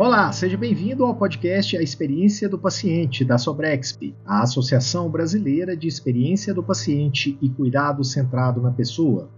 [0.00, 5.86] Olá, seja bem-vindo ao podcast A Experiência do Paciente da Sobrexp, a Associação Brasileira de
[5.86, 9.28] Experiência do Paciente e Cuidado Centrado na Pessoa.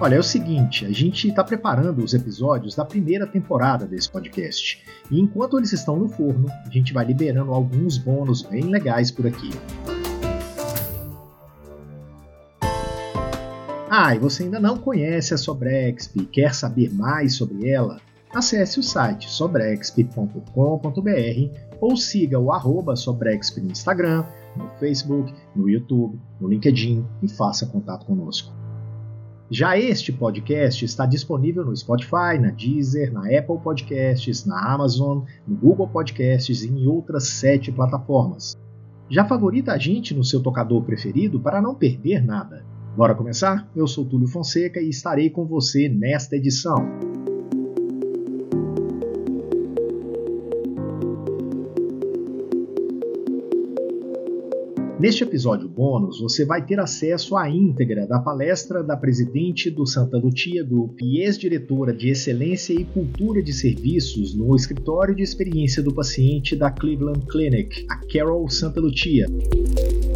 [0.00, 4.84] Olha, é o seguinte, a gente está preparando os episódios da primeira temporada desse podcast.
[5.10, 9.26] E enquanto eles estão no forno, a gente vai liberando alguns bônus bem legais por
[9.26, 9.50] aqui.
[13.94, 18.00] Ah, e você ainda não conhece a Sobrexp e quer saber mais sobre ela?
[18.34, 20.48] Acesse o site sobrexp.com.br
[21.78, 24.24] ou siga o arroba Sobrexp no Instagram,
[24.56, 28.50] no Facebook, no YouTube, no LinkedIn e faça contato conosco.
[29.50, 35.54] Já este podcast está disponível no Spotify, na Deezer, na Apple Podcasts, na Amazon, no
[35.54, 38.56] Google Podcasts e em outras sete plataformas.
[39.10, 42.71] Já favorita a gente no seu tocador preferido para não perder nada.
[42.94, 43.66] Bora começar?
[43.74, 46.76] Eu sou Túlio Fonseca e estarei com você nesta edição.
[55.02, 60.16] Neste episódio bônus, você vai ter acesso à íntegra da palestra da presidente do Santa
[60.16, 65.92] Lucia Group e ex-diretora de Excelência e Cultura de Serviços no Escritório de Experiência do
[65.92, 69.26] Paciente da Cleveland Clinic, a Carol Santa Lucia.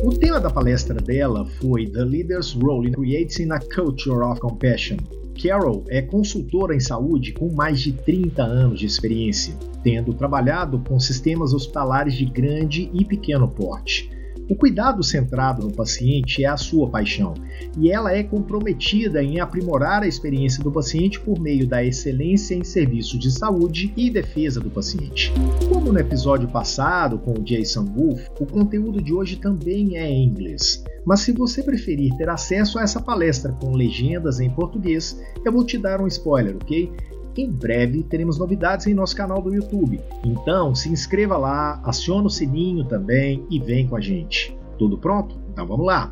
[0.04, 4.98] O tema da palestra dela foi The Leader's Role in Creating a Culture of Compassion.
[5.42, 11.00] Carol é consultora em saúde com mais de 30 anos de experiência, tendo trabalhado com
[11.00, 14.14] sistemas hospitalares de grande e pequeno porte.
[14.48, 17.34] O cuidado centrado no paciente é a sua paixão
[17.76, 22.62] e ela é comprometida em aprimorar a experiência do paciente por meio da excelência em
[22.62, 25.32] serviços de saúde e defesa do paciente.
[25.68, 30.24] Como no episódio passado com o Jason Wolf, o conteúdo de hoje também é em
[30.24, 30.84] inglês.
[31.04, 35.64] Mas se você preferir ter acesso a essa palestra com legendas em português, eu vou
[35.64, 36.92] te dar um spoiler, ok?
[37.36, 40.00] Em breve teremos novidades em nosso canal do YouTube.
[40.24, 44.56] Então se inscreva lá, acione o sininho também e vem com a gente.
[44.78, 45.38] Tudo pronto?
[45.50, 46.10] Então vamos lá!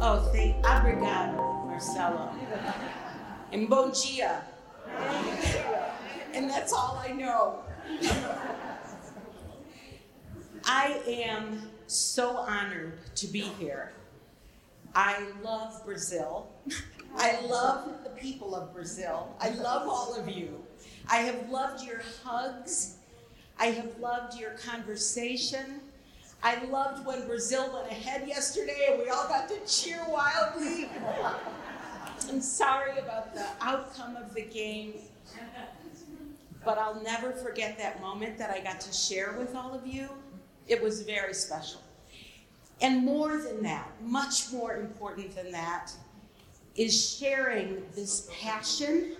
[0.00, 1.36] Oh, thank obrigado,
[1.66, 2.28] Marcelo.
[3.52, 4.42] And bom dia.
[6.34, 7.60] And that's all I know.
[10.66, 13.92] I am so honored to be here.
[14.94, 16.48] I love Brazil.
[17.16, 19.34] I love the people of Brazil.
[19.40, 20.62] I love all of you.
[21.08, 22.96] I have loved your hugs.
[23.58, 25.80] I have loved your conversation.
[26.42, 30.88] I loved when Brazil went ahead yesterday and we all got to cheer wildly.
[32.28, 34.94] I'm sorry about the outcome of the game,
[36.64, 40.08] but I'll never forget that moment that I got to share with all of you.
[40.66, 41.80] It was very special.
[42.80, 45.92] And more than that, much more important than that,
[46.76, 49.16] is sharing this passion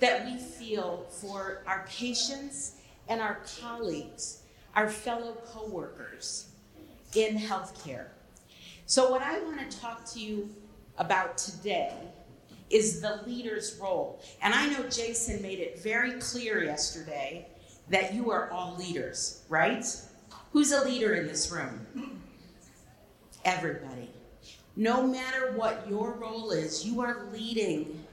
[0.00, 2.76] that we feel for our patients
[3.08, 4.42] and our colleagues,
[4.74, 6.48] our fellow coworkers
[7.14, 8.06] in healthcare.
[8.86, 10.50] So, what I want to talk to you
[10.98, 11.94] about today
[12.70, 14.20] is the leader's role.
[14.42, 17.46] And I know Jason made it very clear yesterday
[17.88, 19.84] that you are all leaders, right?
[20.52, 22.20] Who's a leader in this room?
[23.44, 24.13] Everybody.
[24.76, 28.04] No matter what your role is, you are leading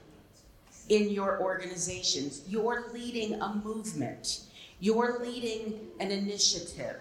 [0.88, 2.42] in your organizations.
[2.46, 4.42] You're leading a movement.
[4.78, 6.96] You're leading an initiative.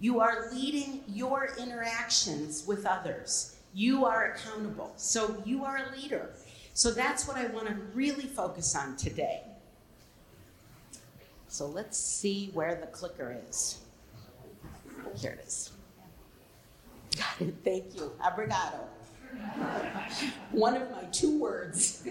[0.00, 3.56] You are leading your interactions with others.
[3.72, 4.92] You are accountable.
[4.96, 6.30] So you are a leader.
[6.74, 9.40] So that's what I want to really focus on today.
[11.48, 13.78] So let's see where the clicker is.
[15.16, 15.70] Here it is.
[17.16, 17.54] Got it.
[17.64, 18.12] Thank you.
[18.22, 18.80] Obrigado.
[20.52, 22.06] One of my two words.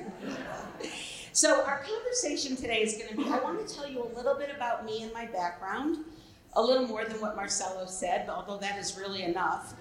[1.31, 4.35] so, our conversation today is going to be I want to tell you a little
[4.35, 6.05] bit about me and my background,
[6.53, 9.73] a little more than what Marcelo said, although that is really enough.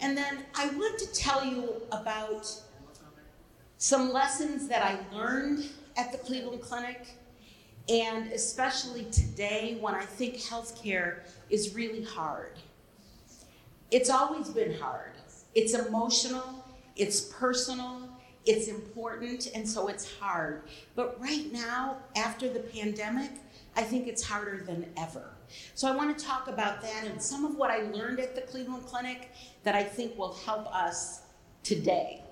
[0.00, 2.50] And then I want to tell you about
[3.78, 5.64] some lessons that I learned
[5.96, 7.06] at the Cleveland Clinic,
[7.88, 12.58] and especially today when I think healthcare is really hard.
[13.90, 15.12] It's always been hard.
[15.54, 16.59] It's emotional,
[17.00, 18.10] it's personal,
[18.44, 20.64] it's important, and so it's hard.
[20.94, 23.30] But right now, after the pandemic,
[23.74, 25.30] I think it's harder than ever.
[25.74, 28.42] So I want to talk about that and some of what I learned at the
[28.42, 29.32] Cleveland Clinic
[29.64, 31.22] that I think will help us
[31.62, 32.22] today.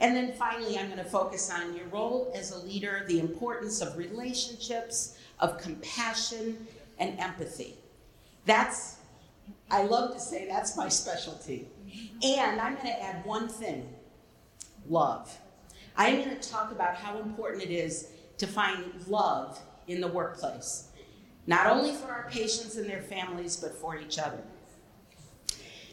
[0.00, 3.80] And then finally, I'm going to focus on your role as a leader, the importance
[3.80, 6.66] of relationships, of compassion,
[6.98, 7.76] and empathy.
[8.44, 8.96] That's,
[9.70, 11.68] I love to say, that's my specialty.
[12.22, 13.88] And I'm going to add one thing
[14.90, 15.38] love.
[15.96, 18.08] I am going to talk about how important it is
[18.38, 20.88] to find love in the workplace,
[21.46, 24.42] not only for our patients and their families, but for each other.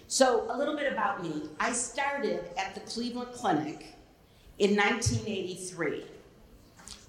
[0.09, 1.49] So, a little bit about me.
[1.59, 3.95] I started at the Cleveland Clinic
[4.57, 6.05] in 1983,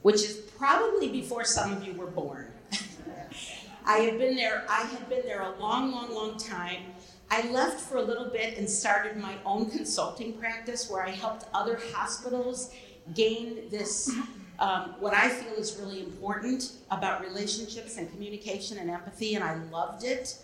[0.03, 2.51] which is probably before some of you were born.
[3.87, 6.83] I have been there, I had been there a long, long, long time.
[7.31, 11.45] I left for a little bit and started my own consulting practice where I helped
[11.53, 12.73] other hospitals
[13.15, 14.11] gain this,
[14.59, 19.57] um, what I feel is really important about relationships and communication and empathy, and I
[19.71, 20.39] loved it.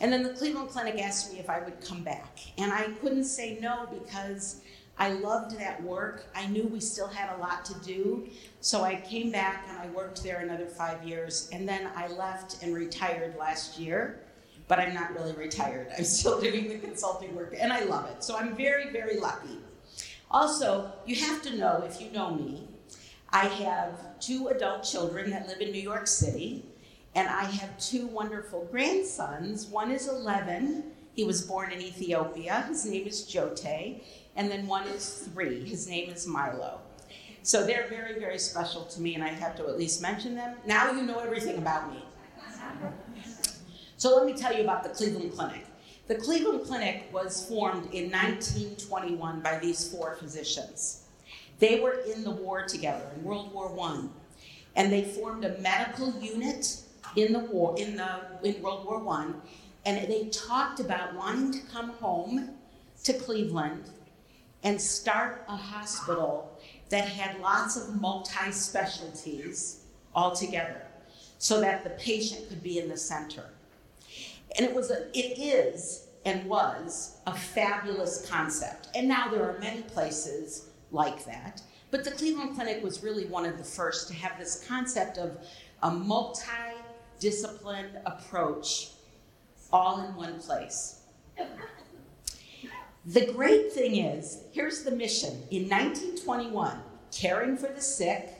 [0.00, 2.38] And then the Cleveland Clinic asked me if I would come back.
[2.58, 4.60] And I couldn't say no because
[4.98, 6.26] I loved that work.
[6.34, 8.28] I knew we still had a lot to do.
[8.60, 11.48] So I came back and I worked there another five years.
[11.52, 14.23] And then I left and retired last year.
[14.66, 15.88] But I'm not really retired.
[15.96, 18.24] I'm still doing the consulting work and I love it.
[18.24, 19.58] So I'm very, very lucky.
[20.30, 22.66] Also, you have to know if you know me,
[23.30, 26.64] I have two adult children that live in New York City.
[27.16, 29.66] And I have two wonderful grandsons.
[29.66, 30.84] One is 11.
[31.14, 32.62] He was born in Ethiopia.
[32.68, 34.00] His name is Jote.
[34.36, 35.64] And then one is three.
[35.64, 36.80] His name is Milo.
[37.42, 40.56] So they're very, very special to me, and I have to at least mention them.
[40.66, 42.02] Now you know everything about me.
[43.96, 45.66] So let me tell you about the Cleveland Clinic.
[46.08, 51.04] The Cleveland Clinic was formed in 1921 by these four physicians.
[51.60, 54.06] They were in the war together in World War I,
[54.76, 56.82] and they formed a medical unit
[57.16, 59.40] in the war in the in World War One,
[59.86, 62.50] and they talked about wanting to come home
[63.04, 63.90] to Cleveland
[64.64, 66.58] and start a hospital
[66.88, 70.82] that had lots of multi specialties all together
[71.38, 73.53] so that the patient could be in the center.
[74.56, 78.88] And it was a, it is and was a fabulous concept.
[78.94, 81.62] And now there are many places like that.
[81.90, 85.38] But the Cleveland Clinic was really one of the first to have this concept of
[85.82, 86.42] a multi
[87.20, 88.90] disciplined approach
[89.72, 91.00] all in one place.
[93.06, 95.42] The great thing is, here's the mission.
[95.50, 96.80] In 1921,
[97.12, 98.30] caring for the sick,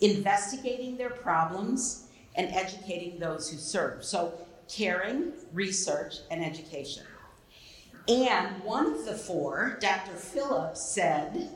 [0.00, 4.04] investigating their problems, and educating those who serve.
[4.04, 4.34] So,
[4.68, 7.04] caring, research, and education.
[8.08, 10.12] And one of the four, Dr.
[10.12, 11.50] Phillips, said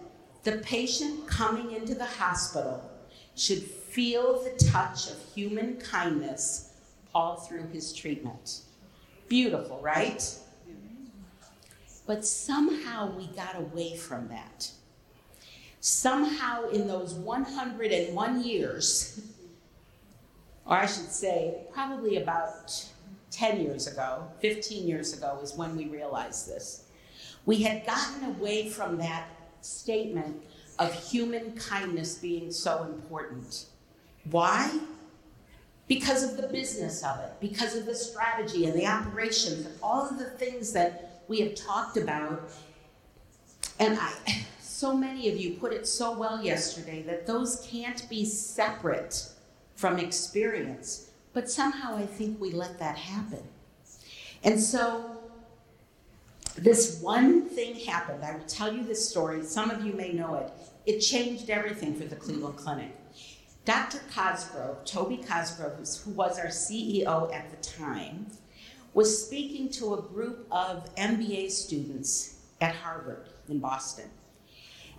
[0.45, 2.91] the patient coming into the hospital
[3.35, 6.73] should feel the touch of human kindness
[7.15, 8.61] all through his treatment.
[9.29, 10.25] Beautiful, right?
[12.07, 14.71] But somehow we got away from that.
[15.81, 19.21] Somehow, in those 101 years,
[20.65, 22.85] or I should say, probably about
[23.31, 26.85] 10 years ago, 15 years ago, is when we realized this.
[27.47, 29.29] We had gotten away from that
[29.61, 30.43] statement
[30.79, 33.67] of human kindness being so important.
[34.31, 34.79] Why?
[35.87, 40.07] Because of the business of it, because of the strategy and the operations, and all
[40.07, 42.51] of the things that we have talked about.
[43.79, 44.13] And I,
[44.61, 49.31] so many of you put it so well yesterday that those can't be separate
[49.75, 51.08] from experience.
[51.39, 53.45] But somehow I think we let that happen.
[54.43, 55.19] And so
[56.57, 58.25] this one thing happened.
[58.25, 59.45] I will tell you this story.
[59.45, 60.51] Some of you may know it.
[60.85, 62.91] It changed everything for the Cleveland Clinic.
[63.65, 64.01] Dr.
[64.13, 68.27] Cosgrove, Toby Cosgrove, who was our CEO at the time,
[68.93, 74.11] was speaking to a group of MBA students at Harvard in Boston.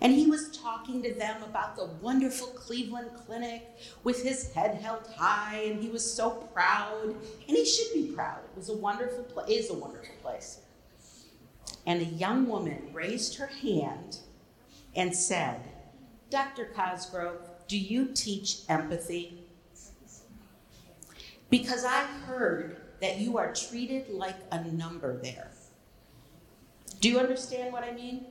[0.02, 3.70] And he was talking to them about the wonderful Cleveland Clinic
[4.02, 7.14] with his head held high, and he was so proud.
[7.48, 8.38] And he should be proud.
[8.44, 10.60] It was a wonderful place, is a wonderful place.
[11.86, 14.18] And a young woman raised her hand
[14.96, 15.60] and said,
[16.30, 16.66] Dr.
[16.74, 19.38] Cosgrove, do you teach empathy?
[21.50, 25.50] Because I heard that you are treated like a number there.
[27.00, 28.26] Do you understand what I mean?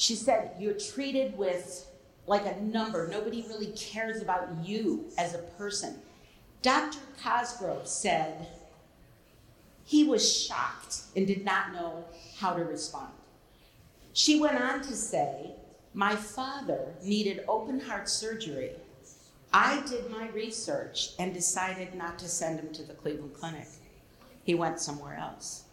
[0.00, 1.86] She said, You're treated with
[2.26, 3.06] like a number.
[3.06, 5.96] Nobody really cares about you as a person.
[6.62, 7.00] Dr.
[7.22, 8.46] Cosgrove said
[9.84, 12.06] he was shocked and did not know
[12.38, 13.12] how to respond.
[14.14, 15.50] She went on to say,
[15.92, 18.70] My father needed open heart surgery
[19.52, 23.66] I did my research and decided not to send him to the Cleveland Clinic.
[24.44, 25.64] He went somewhere else.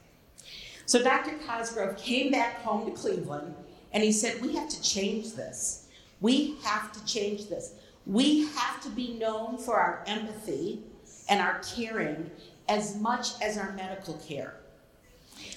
[0.85, 1.37] So Dr.
[1.47, 3.53] Cosgrove came back home to Cleveland
[3.97, 5.87] and he said, We have to change this.
[6.21, 7.73] We have to change this.
[8.05, 10.83] We have to be known for our empathy
[11.27, 12.29] and our caring
[12.69, 14.53] as much as our medical care.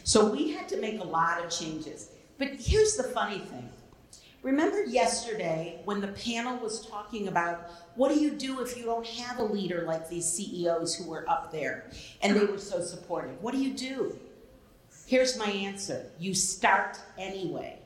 [0.04, 2.12] So we had to make a lot of changes.
[2.38, 3.68] But here's the funny thing
[4.42, 9.06] Remember yesterday when the panel was talking about what do you do if you don't
[9.06, 11.90] have a leader like these CEOs who were up there
[12.22, 13.42] and they were so supportive?
[13.42, 14.18] What do you do?
[15.04, 17.79] Here's my answer you start anyway.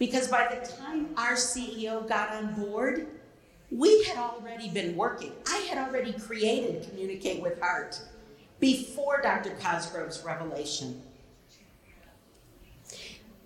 [0.00, 3.06] Because by the time our CEO got on board,
[3.70, 5.30] we had already been working.
[5.46, 8.00] I had already created Communicate with Heart
[8.60, 9.50] before Dr.
[9.60, 11.02] Cosgrove's revelation.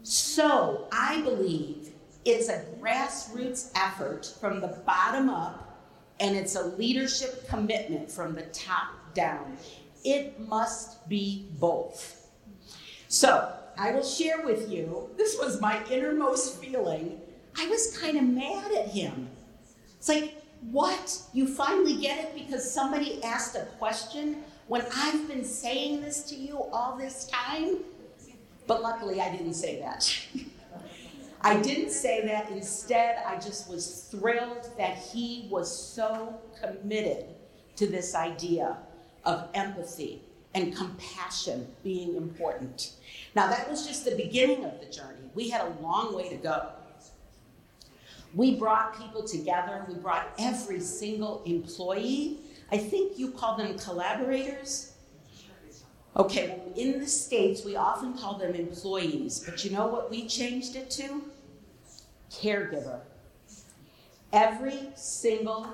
[0.04, 1.90] So I believe
[2.24, 5.76] it's a grassroots effort from the bottom up,
[6.20, 9.56] and it's a leadership commitment from the top down.
[10.04, 12.28] It must be both.
[13.08, 17.20] So I will share with you this was my innermost feeling.
[17.58, 19.28] I was kind of mad at him.
[19.98, 21.20] It's like, what?
[21.32, 26.34] You finally get it because somebody asked a question when I've been saying this to
[26.34, 27.78] you all this time?
[28.66, 30.18] But luckily, I didn't say that.
[31.42, 32.50] I didn't say that.
[32.50, 37.26] Instead, I just was thrilled that he was so committed
[37.76, 38.78] to this idea
[39.26, 40.22] of empathy
[40.54, 42.92] and compassion being important.
[43.34, 45.18] Now, that was just the beginning of the journey.
[45.34, 46.68] We had a long way to go.
[48.34, 52.38] We brought people together, we brought every single employee.
[52.72, 54.92] I think you call them collaborators.
[56.16, 60.26] Okay, well, in the States, we often call them employees, but you know what we
[60.26, 61.22] changed it to?
[62.30, 63.00] Caregiver.
[64.32, 65.72] Every single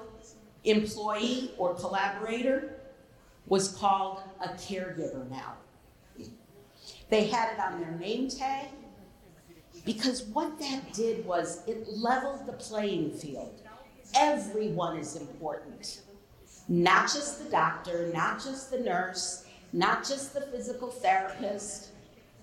[0.64, 2.80] employee or collaborator
[3.46, 5.54] was called a caregiver now.
[7.10, 8.68] They had it on their name tag
[9.84, 13.60] because what that did was it leveled the playing field.
[14.14, 16.02] Everyone is important,
[16.68, 21.90] not just the doctor, not just the nurse, not just the physical therapist,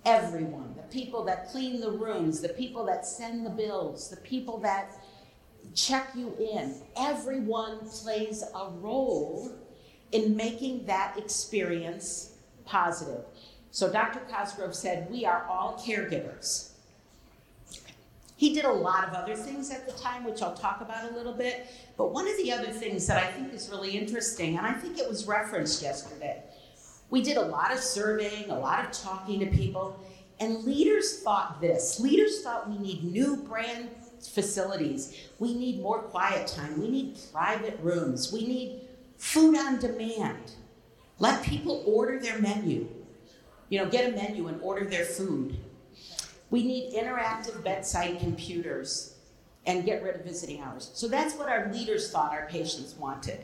[0.05, 4.57] everyone the people that clean the rooms, the people that send the bills, the people
[4.59, 4.93] that
[5.75, 6.75] check you in.
[6.97, 9.51] Everyone plays a role
[10.11, 12.33] in making that experience
[12.65, 13.25] positive.
[13.77, 14.21] So Dr.
[14.21, 16.71] Cosgrove said, We are all caregivers.
[18.35, 21.13] He did a lot of other things at the time, which I'll talk about a
[21.13, 21.67] little bit.
[21.95, 24.97] But one of the other things that I think is really interesting, and I think
[24.97, 26.41] it was referenced yesterday,
[27.11, 30.03] we did a lot of surveying, a lot of talking to people,
[30.39, 31.99] and leaders thought this.
[31.99, 33.89] Leaders thought we need new brand
[34.27, 35.15] facilities.
[35.37, 36.81] We need more quiet time.
[36.81, 38.33] We need private rooms.
[38.33, 38.87] We need
[39.19, 40.53] food on demand.
[41.19, 42.87] Let people order their menu.
[43.69, 45.57] You know, get a menu and order their food.
[46.49, 49.15] We need interactive bedside computers
[49.65, 50.89] and get rid of visiting hours.
[50.93, 53.41] So that's what our leaders thought our patients wanted.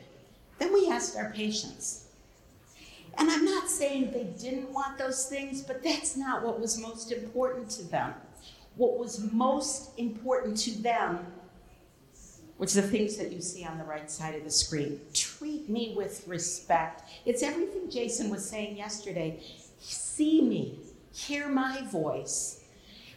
[0.58, 2.06] Then we asked our patients,
[3.18, 7.12] and I'm not saying they didn't want those things, but that's not what was most
[7.12, 8.14] important to them.
[8.76, 11.26] What was most important to them
[12.58, 15.00] was the things that you see on the right side of the screen.
[15.12, 17.02] Treat me with respect.
[17.26, 19.40] It's everything Jason was saying yesterday.
[20.16, 20.78] See me,
[21.12, 22.62] hear my voice,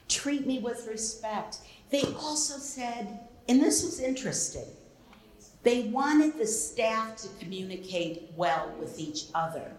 [0.08, 1.60] treat me with respect.
[1.92, 4.66] They also said, and this was interesting,
[5.62, 9.74] they wanted the staff to communicate well with each other.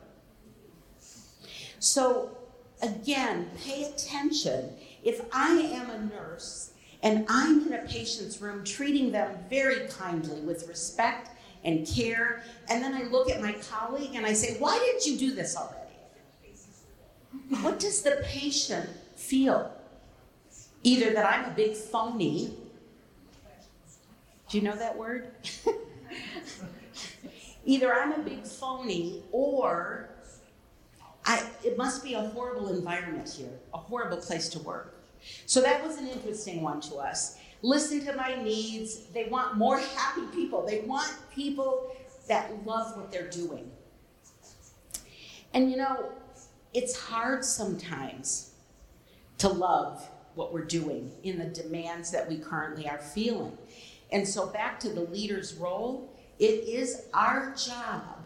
[1.80, 2.38] So,
[2.82, 4.76] again, pay attention.
[5.02, 6.70] If I am a nurse
[7.02, 11.30] and I'm in a patient's room treating them very kindly with respect
[11.64, 15.18] and care, and then I look at my colleague and I say, Why didn't you
[15.18, 15.77] do this already?
[17.60, 19.72] What does the patient feel?
[20.82, 22.54] Either that I'm a big phony.
[24.48, 25.30] Do you know that word?
[27.64, 30.08] Either I'm a big phony or
[31.26, 34.98] I, it must be a horrible environment here, a horrible place to work.
[35.44, 37.38] So that was an interesting one to us.
[37.60, 39.06] Listen to my needs.
[39.12, 40.64] They want more happy people.
[40.66, 41.94] They want people
[42.28, 43.70] that love what they're doing.
[45.52, 46.12] And you know,
[46.74, 48.52] it's hard sometimes
[49.38, 53.56] to love what we're doing in the demands that we currently are feeling.
[54.12, 58.24] And so, back to the leader's role, it is our job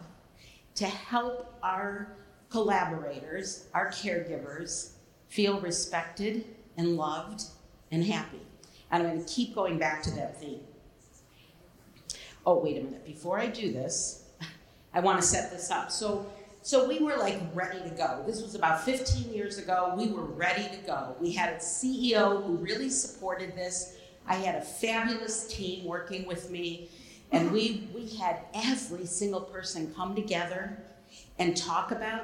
[0.75, 2.15] to help our
[2.49, 4.91] collaborators, our caregivers,
[5.27, 6.45] feel respected
[6.77, 7.43] and loved
[7.91, 8.41] and happy.
[8.91, 10.61] And I'm going to keep going back to that theme.
[12.45, 13.05] Oh, wait a minute.
[13.05, 14.29] Before I do this,
[14.93, 15.91] I want to set this up.
[15.91, 16.25] So,
[16.63, 18.23] so we were like ready to go.
[18.25, 19.93] This was about 15 years ago.
[19.97, 21.13] We were ready to go.
[21.19, 23.97] We had a CEO who really supported this.
[24.25, 26.89] I had a fabulous team working with me,
[27.33, 30.77] and we we had every single person come together
[31.37, 32.23] and talk about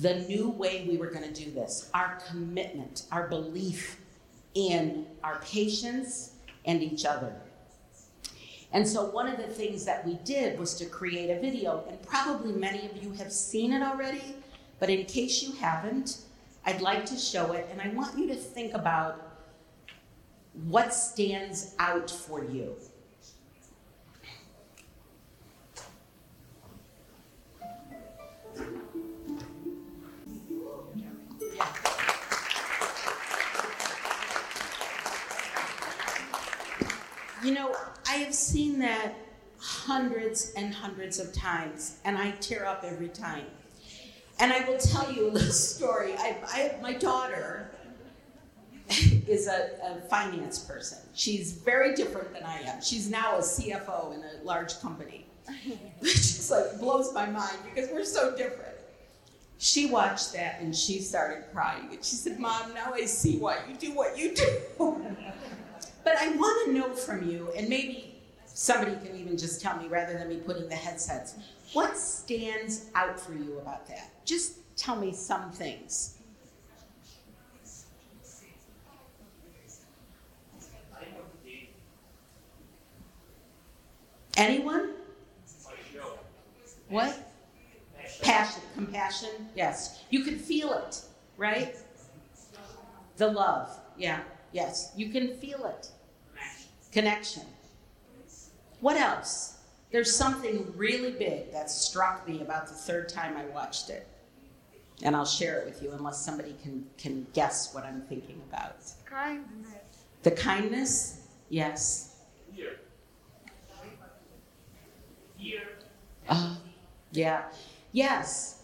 [0.00, 3.98] the new way we were going to do this, our commitment, our belief
[4.54, 6.32] in our patients
[6.66, 7.34] and each other.
[8.72, 12.00] And so, one of the things that we did was to create a video, and
[12.02, 14.36] probably many of you have seen it already,
[14.78, 16.18] but in case you haven't,
[16.66, 19.28] I'd like to show it, and I want you to think about
[20.66, 22.76] what stands out for you.
[37.42, 37.74] You know,
[38.08, 39.14] I have seen that
[39.58, 43.44] hundreds and hundreds of times, and I tear up every time.
[44.40, 46.14] And I will tell you a little story.
[46.16, 47.70] I, I my daughter
[48.88, 50.98] is a, a, finance person.
[51.12, 52.80] She's very different than I am.
[52.80, 55.26] She's now a CFO in a large company.
[55.98, 58.76] Which just like blows my mind because we're so different.
[59.58, 61.88] She watched that and she started crying.
[61.90, 64.46] And she said, Mom, now I see why you do what you do.
[66.08, 68.14] But I want to know from you, and maybe
[68.46, 71.34] somebody can even just tell me rather than me putting the headsets,
[71.74, 74.10] what stands out for you about that?
[74.24, 76.16] Just tell me some things.
[84.38, 84.92] Anyone?
[86.88, 87.18] What?
[88.22, 90.04] Passion, compassion, yes.
[90.08, 91.02] You can feel it,
[91.36, 91.76] right?
[93.18, 94.20] The love, yeah,
[94.52, 94.90] yes.
[94.96, 95.90] You can feel it
[96.92, 97.42] connection.
[98.80, 99.58] What else?
[99.90, 104.06] There's something really big that struck me about the third time I watched it.
[105.02, 108.76] And I'll share it with you unless somebody can, can guess what I'm thinking about.
[109.04, 110.04] Kindness.
[110.22, 111.28] The kindness?
[111.48, 112.16] Yes.
[112.54, 112.72] Fear.
[115.38, 115.62] Fear.
[116.28, 116.56] Uh,
[117.12, 117.44] yeah.
[117.92, 118.62] Yes.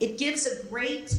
[0.00, 1.14] It gives a great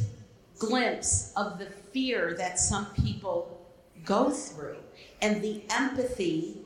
[0.57, 3.65] glimpse of the fear that some people
[4.03, 4.77] go through
[5.21, 6.57] and the empathy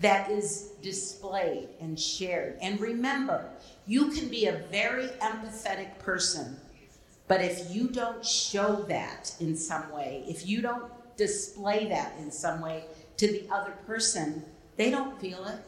[0.00, 2.56] that is displayed and shared.
[2.62, 3.50] And remember,
[3.86, 6.56] you can be a very empathetic person,
[7.28, 12.30] but if you don't show that in some way, if you don't display that in
[12.30, 12.84] some way
[13.18, 14.42] to the other person,
[14.76, 15.58] they don't feel it.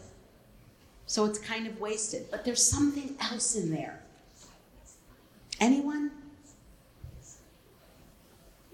[1.07, 2.31] So it's kind of wasted.
[2.31, 4.01] But there's something else in there.
[5.61, 6.11] Anyone?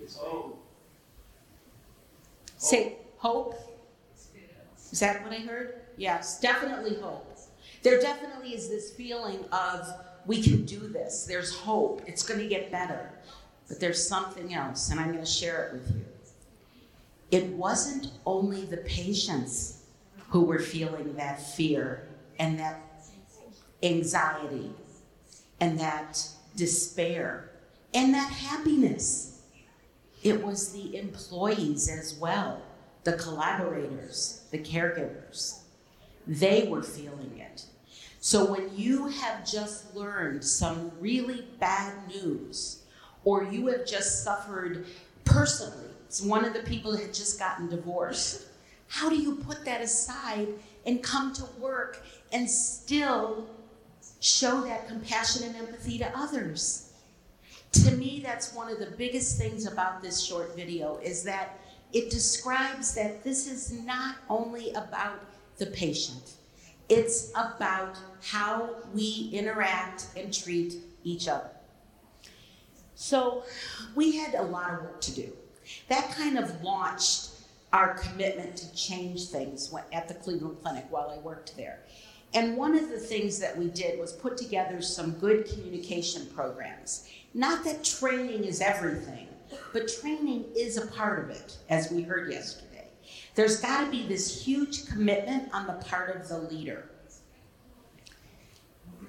[0.00, 0.64] It's hope.
[2.56, 3.54] Say hope.
[4.90, 5.82] Is that what I heard?
[5.96, 7.26] Yes, definitely hope.
[7.82, 9.88] There definitely is this feeling of
[10.26, 11.24] we can do this.
[11.24, 12.02] There's hope.
[12.06, 13.10] It's going to get better.
[13.68, 16.04] But there's something else, and I'm going to share it with you.
[17.30, 19.84] It wasn't only the patients
[20.30, 22.80] who were feeling that fear and that
[23.82, 24.70] anxiety
[25.60, 26.26] and that
[26.56, 27.50] despair
[27.94, 29.42] and that happiness.
[30.22, 32.62] It was the employees as well,
[33.04, 35.60] the collaborators, the caregivers.
[36.26, 37.64] They were feeling it.
[38.20, 42.82] So when you have just learned some really bad news,
[43.24, 44.86] or you have just suffered
[45.24, 48.46] personally, it's one of the people had just gotten divorced,
[48.88, 50.48] how do you put that aside
[50.86, 53.46] and come to work and still
[54.20, 56.92] show that compassion and empathy to others?
[57.72, 61.57] To me, that's one of the biggest things about this short video is that
[61.92, 65.24] it describes that this is not only about
[65.56, 66.32] the patient,
[66.88, 71.50] it's about how we interact and treat each other.
[72.94, 73.44] So
[73.94, 75.32] we had a lot of work to do.
[75.88, 77.30] That kind of launched
[77.72, 81.80] our commitment to change things at the Cleveland Clinic while I worked there.
[82.34, 87.08] And one of the things that we did was put together some good communication programs.
[87.34, 89.27] Not that training is everything,
[89.72, 92.88] but training is a part of it, as we heard yesterday.
[93.34, 96.88] There's got to be this huge commitment on the part of the leader.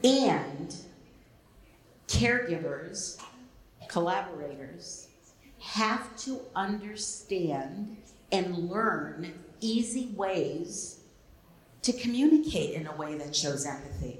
[0.04, 0.76] And
[2.08, 3.22] caregivers,
[3.88, 5.08] collaborators,
[5.60, 7.98] have to understand
[8.32, 11.00] and learn easy ways
[11.82, 14.20] to communicate in a way that shows empathy.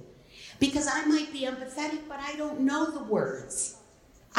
[0.60, 3.79] Because I might be empathetic, but I don't know the words.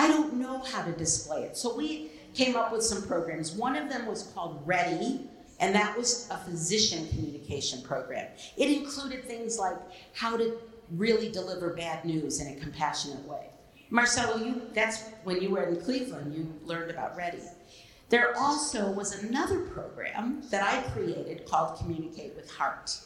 [0.01, 1.59] I don't know how to display it.
[1.59, 3.53] So we came up with some programs.
[3.53, 5.29] One of them was called REDE,
[5.61, 8.27] and that was a physician communication program.
[8.57, 9.77] It included things like
[10.15, 10.57] how to
[10.93, 13.51] really deliver bad news in a compassionate way.
[13.91, 17.43] Marcelo, you that's when you were in Cleveland, you learned about REDE.
[18.09, 22.99] There also was another program that I created called Communicate with Heart.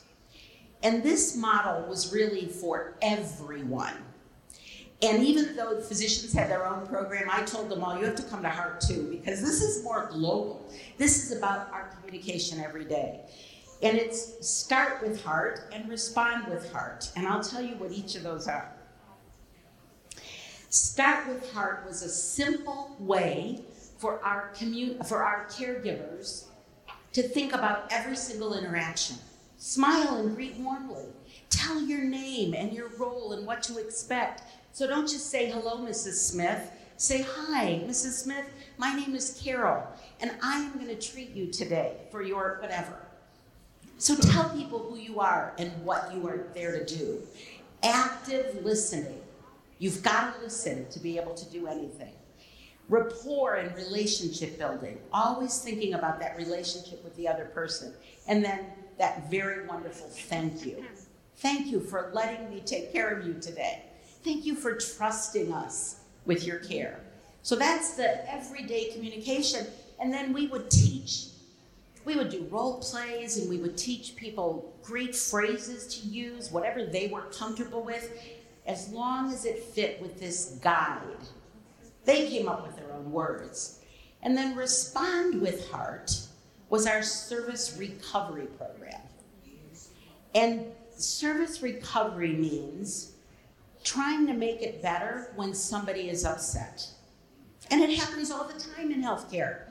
[0.84, 3.96] And this model was really for everyone.
[5.02, 8.22] And even though physicians had their own program, I told them all, you have to
[8.22, 10.66] come to Heart too, because this is more global.
[10.96, 13.20] This is about our communication every day.
[13.82, 17.10] And it's start with heart and respond with heart.
[17.16, 18.72] And I'll tell you what each of those are.
[20.70, 23.62] Start with heart was a simple way
[23.98, 26.46] for our commu- for our caregivers
[27.12, 29.16] to think about every single interaction.
[29.56, 31.04] Smile and greet warmly.
[31.48, 34.42] Tell your name and your role and what to expect.
[34.74, 36.14] So don't just say hello, Mrs.
[36.14, 36.72] Smith.
[36.96, 38.24] Say hi, Mrs.
[38.24, 38.44] Smith.
[38.76, 39.86] My name is Carol,
[40.18, 42.98] and I am going to treat you today for your whatever.
[43.98, 47.22] So tell people who you are and what you are there to do.
[47.84, 49.20] Active listening.
[49.78, 52.14] You've got to listen to be able to do anything.
[52.88, 54.98] Rapport and relationship building.
[55.12, 57.94] Always thinking about that relationship with the other person.
[58.26, 58.66] And then
[58.98, 60.84] that very wonderful thank you.
[61.36, 63.84] Thank you for letting me take care of you today.
[64.24, 67.00] Thank you for trusting us with your care.
[67.42, 69.66] So that's the everyday communication.
[70.00, 71.26] And then we would teach
[72.04, 76.84] we would do role plays and we would teach people great phrases to use, whatever
[76.84, 78.12] they were comfortable with,
[78.66, 81.00] as long as it fit with this guide.
[82.04, 83.80] They came up with their own words.
[84.22, 86.18] And then Respond with Heart
[86.68, 89.00] was our service recovery program.
[90.34, 93.13] And service recovery means
[93.84, 96.88] trying to make it better when somebody is upset.
[97.70, 99.62] And it happens all the time in healthcare.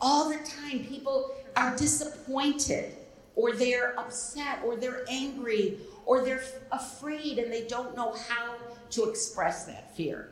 [0.00, 2.96] All the time, people are disappointed
[3.36, 8.54] or they're upset or they're angry or they're afraid and they don't know how
[8.90, 10.30] to express that fear.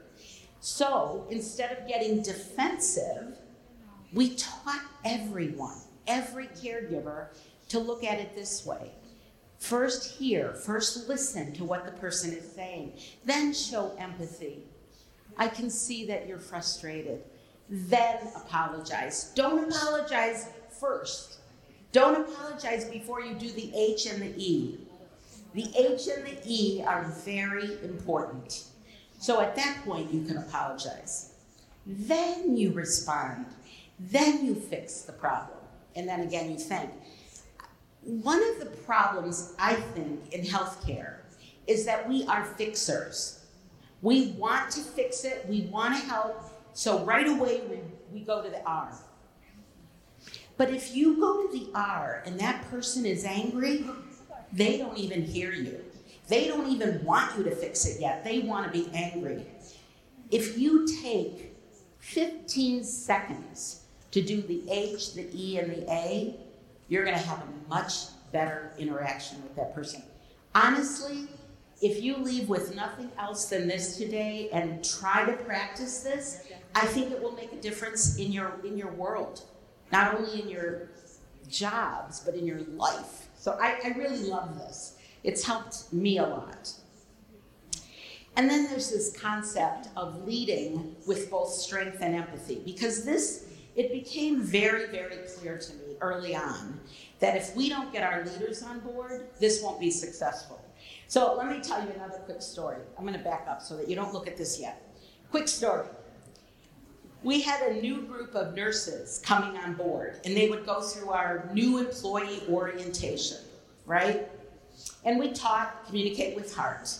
[0.60, 3.36] So instead of getting defensive,
[4.12, 7.28] we taught everyone, every caregiver,
[7.70, 8.90] to look at it this way.
[9.62, 12.94] First, hear, first, listen to what the person is saying,
[13.24, 14.64] then show empathy.
[15.38, 17.22] I can see that you're frustrated.
[17.70, 19.30] Then apologize.
[19.36, 20.48] Don't apologize
[20.80, 21.38] first.
[21.92, 24.80] Don't apologize before you do the H and the E.
[25.54, 28.64] The H and the E are very important.
[29.20, 31.34] So at that point, you can apologize.
[31.86, 33.46] Then you respond.
[34.00, 35.58] Then you fix the problem.
[35.94, 36.90] And then again, you thank.
[38.02, 41.16] One of the problems, I think, in healthcare
[41.66, 43.44] is that we are fixers.
[44.00, 47.78] We want to fix it, we want to help, so right away we,
[48.12, 48.92] we go to the R.
[50.56, 53.84] But if you go to the R and that person is angry,
[54.52, 55.84] they don't even hear you.
[56.28, 58.24] They don't even want you to fix it yet.
[58.24, 59.46] They want to be angry.
[60.30, 61.54] If you take
[62.00, 66.36] 15 seconds to do the H, the E, and the A,
[66.92, 67.94] you're going to have a much
[68.32, 70.02] better interaction with that person.
[70.54, 71.26] Honestly,
[71.80, 76.84] if you leave with nothing else than this today and try to practice this, I
[76.84, 79.42] think it will make a difference in your in your world
[79.90, 80.90] not only in your
[81.48, 83.28] jobs, but in your life.
[83.38, 84.96] So I, I really love this.
[85.22, 86.72] It's helped me a lot.
[88.36, 93.92] And then there's this concept of leading with both strength and empathy, because this, it
[93.92, 96.80] became very, very clear to me early on
[97.20, 100.60] that if we don't get our leaders on board, this won't be successful.
[101.06, 102.78] So let me tell you another quick story.
[102.98, 104.82] I'm going to back up so that you don't look at this yet.
[105.30, 105.86] Quick story
[107.22, 111.10] we had a new group of nurses coming on board, and they would go through
[111.10, 113.38] our new employee orientation,
[113.86, 114.28] right?
[115.04, 116.98] And we taught communicate with heart.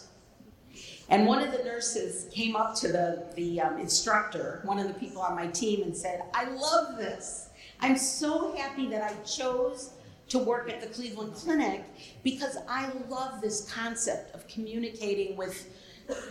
[1.09, 4.95] And one of the nurses came up to the, the um, instructor, one of the
[4.95, 7.51] people on my team, and said, I love this.
[7.83, 9.91] I'm so happy that I chose
[10.29, 11.85] to work at the Cleveland Clinic
[12.23, 15.69] because I love this concept of communicating with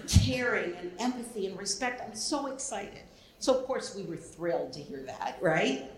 [0.07, 2.01] caring and empathy and respect.
[2.01, 3.03] I'm so excited.
[3.39, 5.91] So, of course, we were thrilled to hear that, right?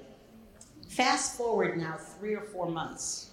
[0.89, 3.29] Fast forward now three or four months.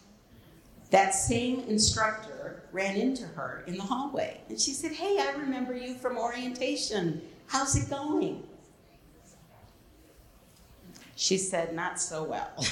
[0.91, 5.75] That same instructor ran into her in the hallway and she said, Hey, I remember
[5.77, 7.23] you from orientation.
[7.47, 8.43] How's it going?
[11.21, 12.67] She said, Not so well.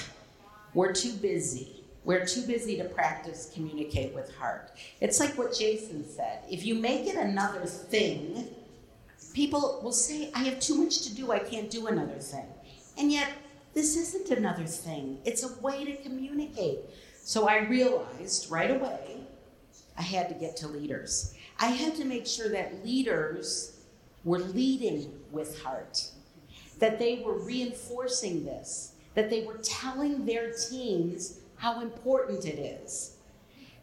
[0.75, 1.85] We're too busy.
[2.05, 4.71] We're too busy to practice communicate with heart.
[5.01, 8.49] It's like what Jason said if you make it another thing,
[9.39, 12.47] People will say, I have too much to do, I can't do another thing.
[12.97, 13.31] And yet,
[13.75, 16.81] this isn't another thing, it's a way to communicate.
[17.23, 19.19] So I realized right away
[19.97, 21.35] I had to get to leaders.
[21.61, 23.79] I had to make sure that leaders
[24.25, 26.11] were leading with heart,
[26.79, 33.17] that they were reinforcing this, that they were telling their teams how important it is.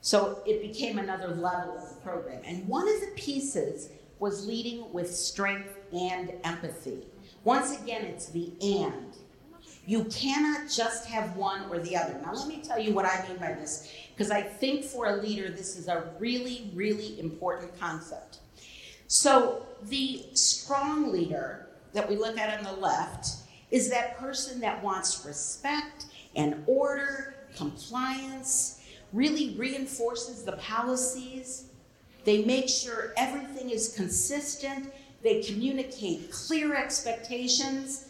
[0.01, 2.41] So it became another level of the program.
[2.45, 7.05] And one of the pieces was leading with strength and empathy.
[7.43, 9.13] Once again, it's the and.
[9.87, 12.19] You cannot just have one or the other.
[12.23, 15.15] Now, let me tell you what I mean by this, because I think for a
[15.17, 18.39] leader, this is a really, really important concept.
[19.07, 23.37] So, the strong leader that we look at on the left
[23.71, 26.05] is that person that wants respect
[26.35, 28.81] and order, compliance,
[29.13, 31.65] really reinforces the policies.
[32.25, 34.93] They make sure everything is consistent.
[35.23, 38.09] They communicate clear expectations.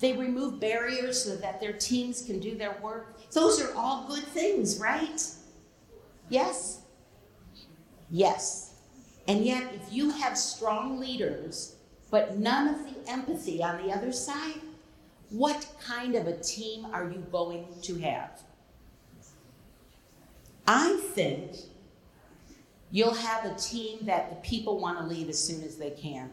[0.00, 3.30] They remove barriers so that their teams can do their work.
[3.30, 5.22] Those are all good things, right?
[6.28, 6.80] Yes?
[8.10, 8.74] Yes.
[9.28, 11.73] And yet, if you have strong leaders,
[12.14, 14.60] but none of the empathy on the other side,
[15.30, 18.40] what kind of a team are you going to have?
[20.64, 21.56] I think
[22.92, 26.30] you'll have a team that the people want to leave as soon as they can.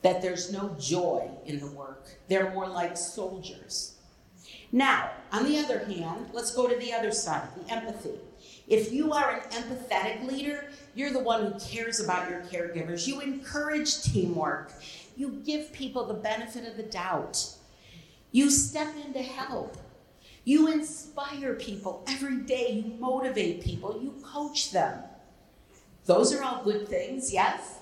[0.00, 2.06] That there's no joy in the work.
[2.28, 3.96] They're more like soldiers.
[4.72, 8.18] Now, on the other hand, let's go to the other side the empathy.
[8.66, 13.06] If you are an empathetic leader, you're the one who cares about your caregivers.
[13.06, 14.72] You encourage teamwork.
[15.16, 17.46] You give people the benefit of the doubt.
[18.32, 19.76] You step in to help.
[20.44, 22.82] You inspire people every day.
[22.84, 24.00] You motivate people.
[24.02, 25.02] You coach them.
[26.06, 27.78] Those are all good things, yes?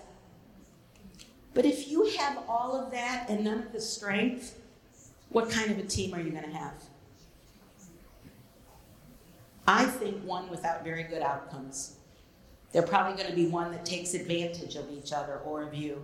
[1.55, 4.59] But if you have all of that and none of the strength,
[5.31, 6.75] what kind of a team are you going to have?
[9.67, 11.98] I think one without very good outcomes.
[12.73, 16.03] They're probably going to be one that takes advantage of each other or of you.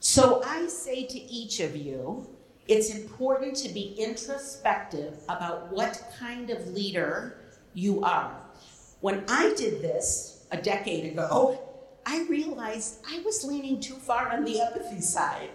[0.00, 2.28] So I say to each of you,
[2.68, 7.38] it's important to be introspective about what kind of leader
[7.74, 8.36] you are.
[9.00, 11.60] When I did this a decade ago,
[12.04, 15.50] I realized I was leaning too far on the empathy side.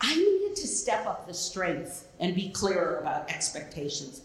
[0.00, 4.22] I needed to step up the strength and be clearer about expectations.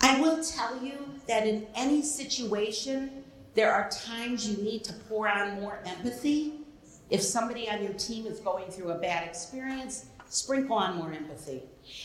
[0.00, 3.15] I will tell you that in any situation,
[3.56, 6.60] there are times you need to pour on more empathy.
[7.08, 11.62] If somebody on your team is going through a bad experience, sprinkle on more empathy.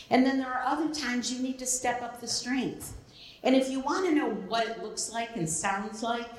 [0.08, 2.94] And then there are other times you need to step up the strength.
[3.42, 6.30] And if you want to know what it looks like and sounds like,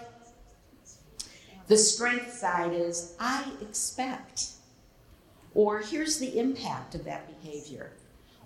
[1.68, 4.48] the strength side is I expect.
[5.54, 7.92] Or here's the impact of that behavior.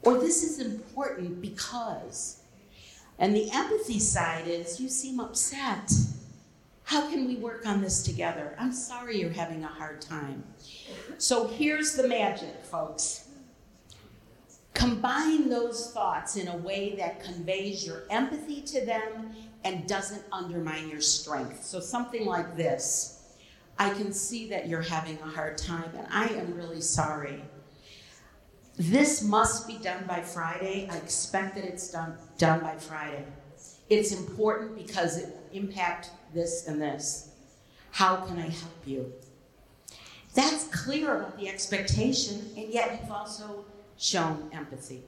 [0.04, 2.42] Or this is important because.
[3.18, 5.92] And the empathy side is you seem upset.
[6.88, 8.56] How can we work on this together?
[8.58, 10.42] I'm sorry you're having a hard time.
[11.18, 13.28] So here's the magic, folks.
[14.74, 20.88] Combine those thoughts in a way that conveys your empathy to them and doesn't undermine
[20.88, 21.66] your strength.
[21.66, 23.36] So, something like this
[23.78, 27.44] I can see that you're having a hard time, and I am really sorry.
[28.78, 30.88] This must be done by Friday.
[30.90, 33.26] I expect that it's done, done by Friday.
[33.90, 37.32] It's important because it will impact this and this.
[37.92, 39.12] How can I help you?
[40.34, 43.66] That's clear about the expectation, and yet you've also
[43.98, 45.04] shown empathy.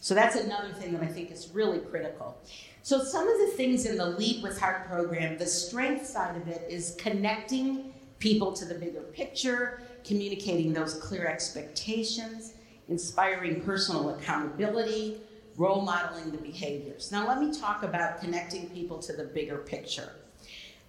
[0.00, 2.36] So that's another thing that I think is really critical.
[2.82, 6.46] So, some of the things in the Lead with Heart program, the strength side of
[6.48, 12.54] it is connecting people to the bigger picture, communicating those clear expectations,
[12.88, 15.20] inspiring personal accountability,
[15.56, 17.10] role modeling the behaviors.
[17.10, 20.12] Now, let me talk about connecting people to the bigger picture.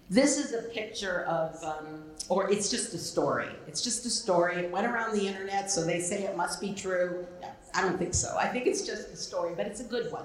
[0.08, 3.48] This is a picture of, um, or it's just a story.
[3.66, 4.56] It's just a story.
[4.56, 7.26] It went around the internet, so they say it must be true.
[7.74, 8.36] I don't think so.
[8.38, 10.24] I think it's just a story, but it's a good one.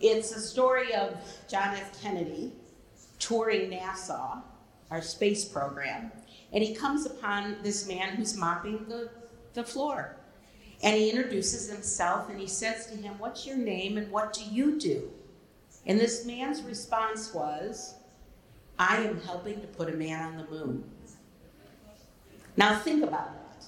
[0.00, 1.16] It's a story of
[1.48, 2.00] John F.
[2.02, 2.52] Kennedy
[3.18, 4.42] touring NASA,
[4.90, 6.12] our space program,
[6.52, 9.08] and he comes upon this man who's mopping the,
[9.54, 10.16] the floor.
[10.82, 14.44] And he introduces himself and he says to him, What's your name and what do
[14.44, 15.10] you do?
[15.86, 17.94] And this man's response was,
[18.78, 20.84] I am helping to put a man on the moon.
[22.56, 23.66] Now think about that.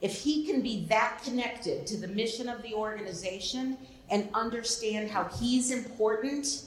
[0.00, 3.78] If he can be that connected to the mission of the organization
[4.10, 6.64] and understand how he's important,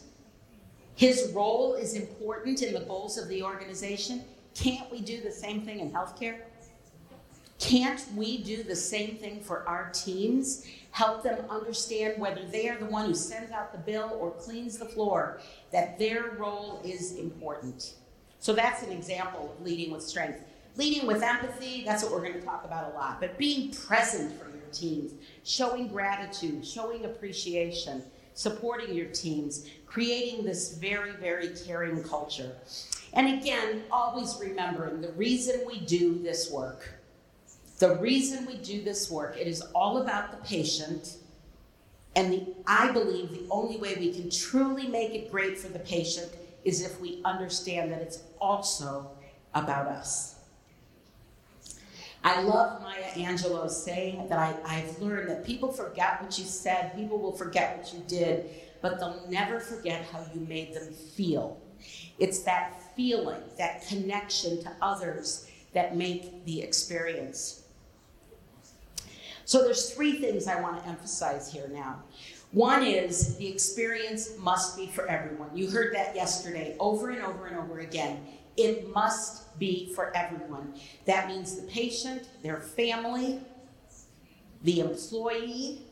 [0.95, 4.23] his role is important in the goals of the organization,
[4.55, 6.37] can't we do the same thing in healthcare?
[7.59, 10.65] Can't we do the same thing for our teams?
[10.91, 14.77] Help them understand whether they are the one who sends out the bill or cleans
[14.77, 15.39] the floor,
[15.71, 17.95] that their role is important.
[18.39, 20.41] So that's an example of leading with strength.
[20.75, 23.19] Leading with empathy, that's what we're going to talk about a lot.
[23.19, 28.03] But being present for your teams, showing gratitude, showing appreciation,
[28.35, 32.55] supporting your teams, creating this very, very caring culture.
[33.13, 36.96] And again, always remembering the reason we do this work.
[37.77, 41.17] The reason we do this work, it is all about the patient.
[42.15, 45.79] And the, I believe the only way we can truly make it great for the
[45.79, 46.31] patient
[46.63, 49.11] is if we understand that it's also
[49.53, 50.35] about us.
[52.23, 56.95] I love Maya Angelou saying that I, I've learned that people forget what you said,
[56.95, 58.49] people will forget what you did,
[58.81, 61.61] but they'll never forget how you made them feel.
[62.17, 67.66] It's that feeling, that connection to others that make the experience.
[69.47, 72.03] So there's three things I want to emphasize here now.
[72.51, 75.55] One is the experience must be for everyone.
[75.55, 78.25] You heard that yesterday over and over and over again.
[78.57, 80.73] It must be for everyone.
[81.05, 83.39] That means the patient, their family,
[84.63, 85.83] the employee,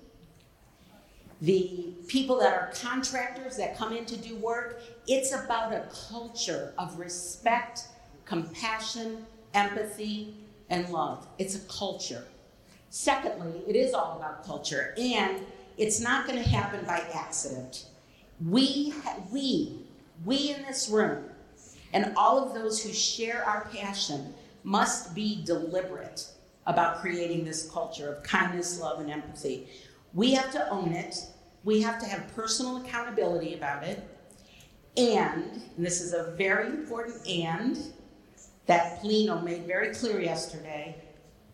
[1.40, 4.82] the people that are contractors that come in to do work.
[5.08, 7.88] It's about a culture of respect,
[8.26, 10.36] compassion, empathy,
[10.70, 11.26] and love.
[11.38, 12.26] It's a culture.
[12.96, 15.42] Secondly, it is all about culture, and
[15.78, 17.88] it's not going to happen by accident.
[18.40, 18.94] We,
[19.34, 19.82] we,
[20.24, 21.26] we in this room
[21.92, 26.26] and all of those who share our passion must be deliberate
[26.68, 29.68] about creating this culture of kindness, love, and empathy.
[30.14, 31.18] We have to own it.
[31.66, 34.08] We have to have personal accountability about it.
[34.96, 37.78] And, and this is a very important and
[38.68, 40.96] that Polino made very clear yesterday,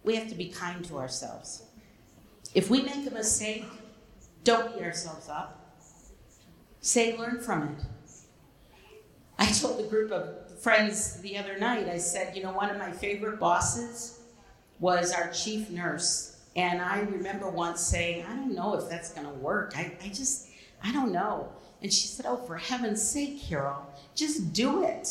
[0.04, 1.64] we have to be kind to ourselves.
[2.54, 3.66] If we make a mistake,
[4.44, 5.78] don't beat ourselves up.
[6.82, 7.86] Say, learn from it.
[9.38, 12.78] I told a group of friends the other night, I said, you know, one of
[12.78, 14.20] my favorite bosses
[14.80, 16.40] was our chief nurse.
[16.56, 19.74] And I remember once saying, I don't know if that's going to work.
[19.76, 20.50] I, I just,
[20.84, 21.50] I don't know.
[21.82, 25.08] And she said, Oh, for heaven's sake, Carol, just do it.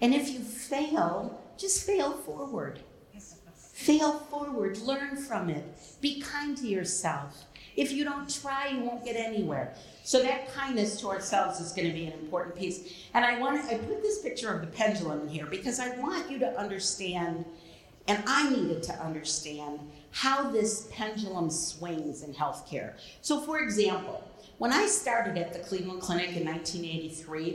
[0.00, 2.80] And if you fail, just fail forward.
[3.84, 5.62] Fail forward, learn from it,
[6.00, 7.44] be kind to yourself.
[7.76, 9.74] If you don't try, you won't get anywhere.
[10.04, 12.90] So that kindness to ourselves is going to be an important piece.
[13.12, 15.98] And I want to, I put this picture of the pendulum in here because I
[15.98, 17.44] want you to understand,
[18.08, 19.80] and I needed to understand
[20.12, 22.94] how this pendulum swings in healthcare.
[23.20, 27.48] So, for example, when I started at the Cleveland Clinic in 1983,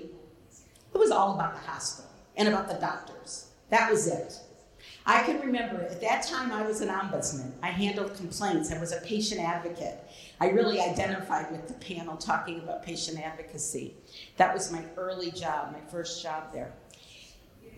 [0.94, 3.48] it was all about the hospital and about the doctors.
[3.72, 4.40] That was it.
[5.10, 7.52] I can remember at that time I was an ombudsman.
[7.64, 8.72] I handled complaints.
[8.72, 10.08] I was a patient advocate.
[10.40, 13.96] I really identified with the panel talking about patient advocacy.
[14.38, 16.74] That was my early job, my first job there.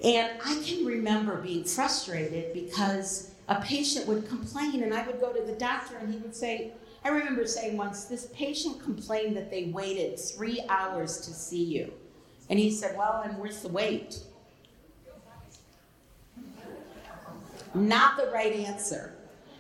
[0.04, 5.32] And I can remember being frustrated because a patient would complain and I would go
[5.32, 6.74] to the doctor and he would say,
[7.06, 11.94] I remember saying once, this patient complained that they waited three hours to see you.
[12.50, 14.20] And he said, Well, I'm worth the wait.
[17.74, 19.14] Not the right answer.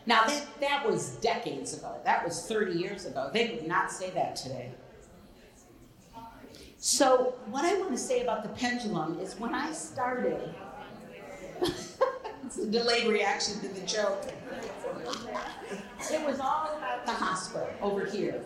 [0.05, 1.95] Now, that, that was decades ago.
[2.03, 3.29] That was 30 years ago.
[3.33, 4.71] They would not say that today.
[6.77, 10.55] So, what I want to say about the pendulum is when I started,
[11.61, 14.25] it's a delayed reaction to the joke.
[16.11, 18.41] It was all about the hospital over here.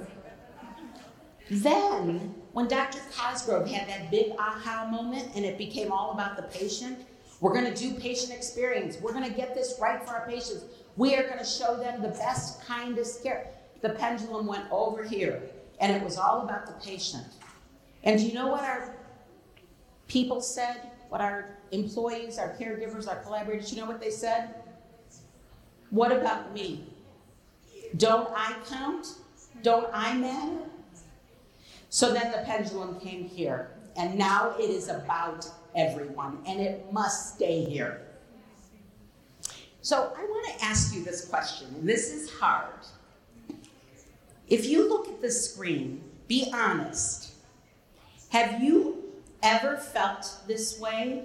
[1.49, 2.99] Then, when Dr.
[3.15, 7.06] Cosgrove had that big aha moment and it became all about the patient,
[7.45, 8.97] we're going to do patient experience.
[8.99, 10.63] We're going to get this right for our patients.
[10.95, 13.49] We are going to show them the best, kindest care.
[13.84, 15.43] The pendulum went over here,
[15.79, 17.27] and it was all about the patient.
[18.03, 18.95] And do you know what our
[20.08, 20.89] people said?
[21.10, 24.55] What our employees, our caregivers, our collaborators, you know what they said?
[25.91, 26.88] What about me?
[27.97, 29.05] Don't I count?
[29.62, 30.63] Don't I matter?
[31.89, 37.35] So then the pendulum came here, and now it is about everyone, and it must
[37.35, 38.01] stay here.
[39.81, 42.85] So I want to ask you this question, and this is hard.
[44.47, 47.33] If you look at the screen, be honest.
[48.29, 49.03] Have you
[49.43, 51.23] ever felt this way?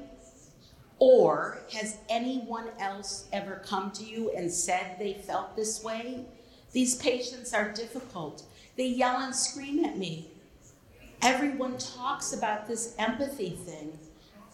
[0.98, 6.26] Or has anyone else ever come to you and said they felt this way?
[6.72, 8.44] These patients are difficult.
[8.76, 10.28] They yell and scream at me.
[11.22, 13.98] Everyone talks about this empathy thing.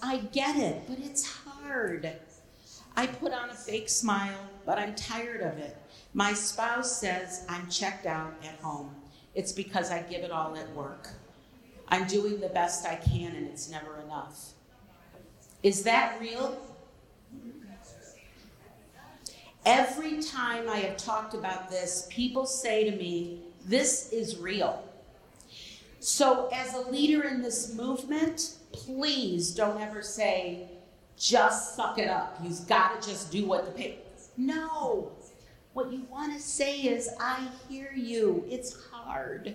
[0.03, 2.13] I get it, but it's hard.
[2.97, 5.77] I put on a fake smile, but I'm tired of it.
[6.15, 8.95] My spouse says I'm checked out at home.
[9.35, 11.09] It's because I give it all at work.
[11.89, 14.53] I'm doing the best I can, and it's never enough.
[15.63, 16.59] Is that real?
[19.65, 24.85] Every time I have talked about this, people say to me, This is real.
[25.99, 30.69] So, as a leader in this movement, please don't ever say,
[31.17, 32.39] just suck it up.
[32.43, 34.03] You've got to just do what the paper.
[34.37, 35.13] No.
[35.73, 38.45] What you want to say is, I hear you.
[38.49, 39.55] It's hard.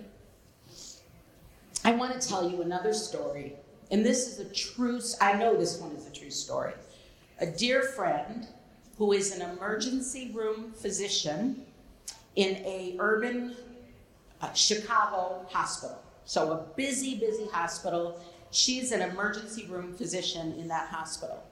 [1.84, 3.54] I want to tell you another story.
[3.90, 6.74] And this is a true, I know this one is a true story.
[7.40, 8.46] A dear friend
[8.98, 11.64] who is an emergency room physician
[12.36, 13.56] in a urban
[14.40, 16.00] uh, Chicago hospital.
[16.24, 18.20] So a busy, busy hospital.
[18.52, 21.42] She's an emergency room physician in that hospital.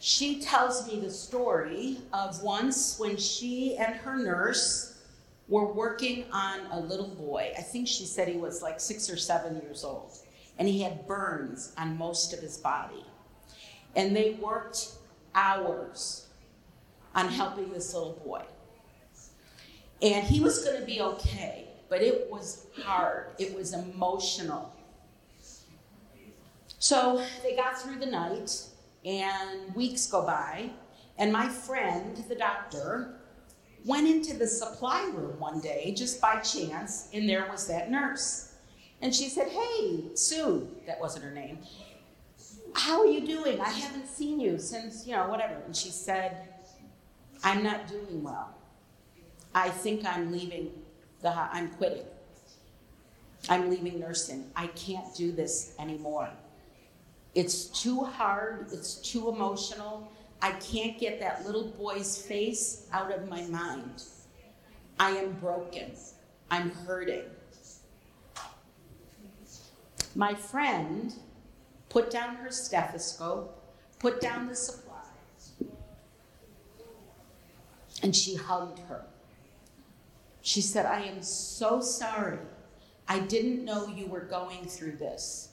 [0.00, 5.00] She tells me the story of once when she and her nurse
[5.46, 7.52] were working on a little boy.
[7.56, 10.10] I think she said he was like six or seven years old,
[10.58, 13.04] and he had burns on most of his body.
[13.94, 14.88] And they worked
[15.32, 16.26] hours
[17.14, 18.42] on helping this little boy.
[20.02, 24.73] And he was going to be okay, but it was hard, it was emotional.
[26.84, 28.62] So they got through the night,
[29.06, 30.68] and weeks go by,
[31.16, 33.14] and my friend, the doctor,
[33.86, 38.52] went into the supply room one day just by chance, and there was that nurse.
[39.00, 41.56] And she said, Hey, Sue, that wasn't her name,
[42.74, 43.62] how are you doing?
[43.62, 45.62] I haven't seen you since, you know, whatever.
[45.64, 46.36] And she said,
[47.42, 48.54] I'm not doing well.
[49.54, 50.70] I think I'm leaving
[51.22, 52.04] the, I'm quitting.
[53.48, 54.50] I'm leaving nursing.
[54.54, 56.28] I can't do this anymore.
[57.34, 60.08] It's too hard, it's too emotional.
[60.40, 64.04] I can't get that little boy's face out of my mind.
[65.00, 65.92] I am broken.
[66.50, 67.24] I'm hurting.
[70.14, 71.12] My friend
[71.88, 73.60] put down her stethoscope,
[73.98, 75.52] put down the supplies,
[78.02, 79.04] and she hugged her.
[80.42, 82.38] She said, I am so sorry.
[83.08, 85.48] I didn't know you were going through this.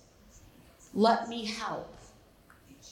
[0.93, 1.95] Let me help.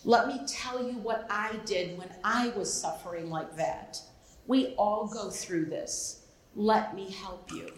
[0.05, 4.01] Let me tell you what I did when I was suffering like that.
[4.47, 6.21] We all go through this.
[6.55, 7.71] Let me help you.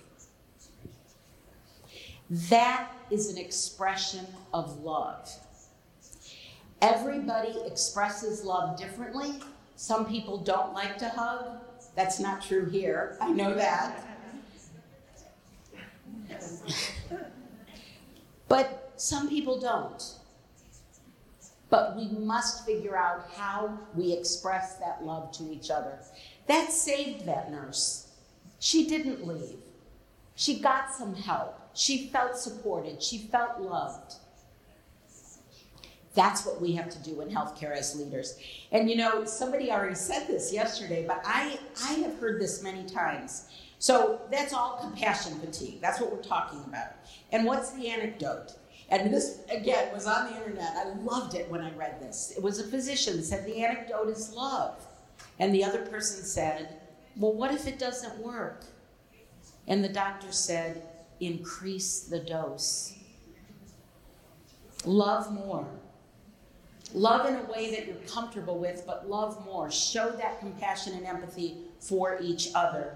[2.30, 5.30] That is an expression of love.
[6.82, 9.42] Everybody expresses love differently.
[9.76, 11.58] Some people don't like to hug.
[11.96, 13.18] That's not true here.
[13.20, 14.08] I know that.
[18.48, 20.04] but some people don't.
[21.72, 25.98] But we must figure out how we express that love to each other.
[26.48, 28.10] That saved that nurse.
[28.60, 29.58] She didn't leave.
[30.36, 31.58] She got some help.
[31.74, 33.02] She felt supported.
[33.02, 34.16] She felt loved.
[36.14, 38.38] That's what we have to do in healthcare as leaders.
[38.72, 42.84] And you know, somebody already said this yesterday, but I, I have heard this many
[42.84, 43.48] times.
[43.80, 45.80] So that's all compassion fatigue.
[45.82, 46.92] That's what we're talking about.
[47.32, 48.54] And what's the anecdote?
[48.92, 50.76] And this, again, was on the internet.
[50.76, 52.34] I loved it when I read this.
[52.36, 54.86] It was a physician that said the anecdote is love.
[55.40, 56.78] And the other person said,
[57.18, 58.66] Well, what if it doesn't work?
[59.68, 60.84] And the doctor said,
[61.22, 62.94] Increase the dose.
[64.86, 65.68] Love more.
[66.94, 69.72] Love in a way that you're comfortable with, but love more.
[69.72, 72.96] Show that compassion and empathy for each other.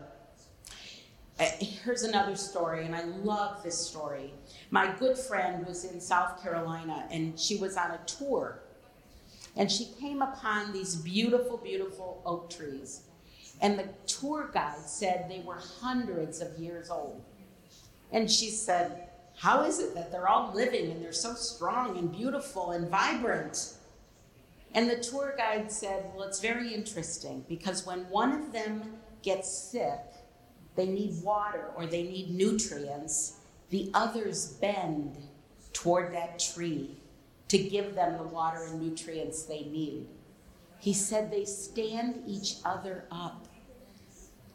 [1.38, 4.34] Uh, here's another story, and I love this story.
[4.72, 8.60] My good friend was in South Carolina and she was on a tour.
[9.58, 13.02] And she came upon these beautiful, beautiful oak trees.
[13.62, 17.22] And the tour guide said they were hundreds of years old.
[18.12, 22.12] And she said, How is it that they're all living and they're so strong and
[22.12, 23.74] beautiful and vibrant?
[24.74, 29.52] And the tour guide said, Well, it's very interesting because when one of them gets
[29.52, 30.00] sick,
[30.76, 33.38] they need water or they need nutrients,
[33.70, 35.18] the others bend
[35.74, 36.98] toward that tree
[37.48, 40.08] to give them the water and nutrients they need.
[40.80, 43.48] He said they stand each other up.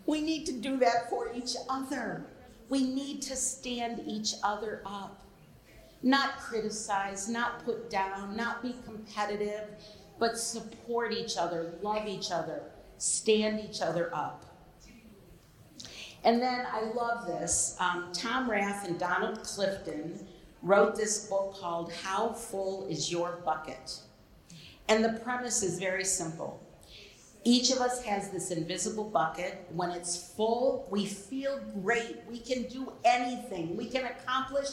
[0.06, 2.24] We need to do that for each other.
[2.68, 5.24] We need to stand each other up.
[6.02, 9.68] Not criticize, not put down, not be competitive,
[10.18, 12.62] but support each other, love each other,
[12.98, 14.44] stand each other up.
[16.24, 17.76] And then I love this.
[17.80, 20.26] Um, Tom Rath and Donald Clifton
[20.62, 23.98] wrote this book called How Full Is Your Bucket?
[24.88, 26.62] And the premise is very simple.
[27.42, 29.66] Each of us has this invisible bucket.
[29.72, 32.18] When it's full, we feel great.
[32.28, 33.76] We can do anything.
[33.76, 34.68] We can accomplish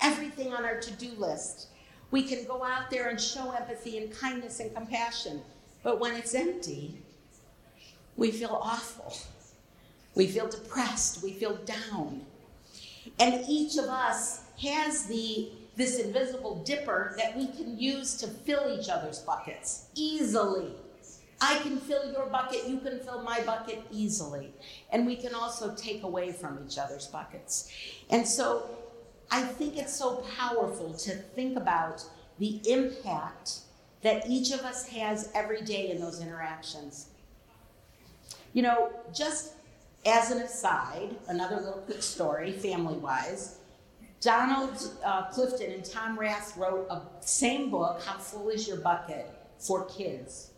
[0.00, 1.68] everything on our to do list.
[2.12, 5.42] We can go out there and show empathy and kindness and compassion.
[5.82, 7.02] But when it's empty,
[8.16, 9.16] we feel awful.
[10.14, 11.22] We feel depressed.
[11.22, 12.26] We feel down.
[13.18, 18.78] And each of us has the this invisible dipper that we can use to fill
[18.78, 20.70] each other's buckets easily.
[21.40, 24.52] I can fill your bucket, you can fill my bucket easily.
[24.90, 27.72] And we can also take away from each other's buckets.
[28.10, 28.70] And so
[29.30, 32.04] I think it's so powerful to think about
[32.38, 33.60] the impact
[34.02, 37.06] that each of us has every day in those interactions.
[38.52, 39.54] You know, just
[40.04, 43.58] as an aside, another little quick story, family wise,
[44.20, 49.28] Donald uh, Clifton and Tom Rath wrote a same book, How Full Is Your Bucket,
[49.58, 50.50] for kids.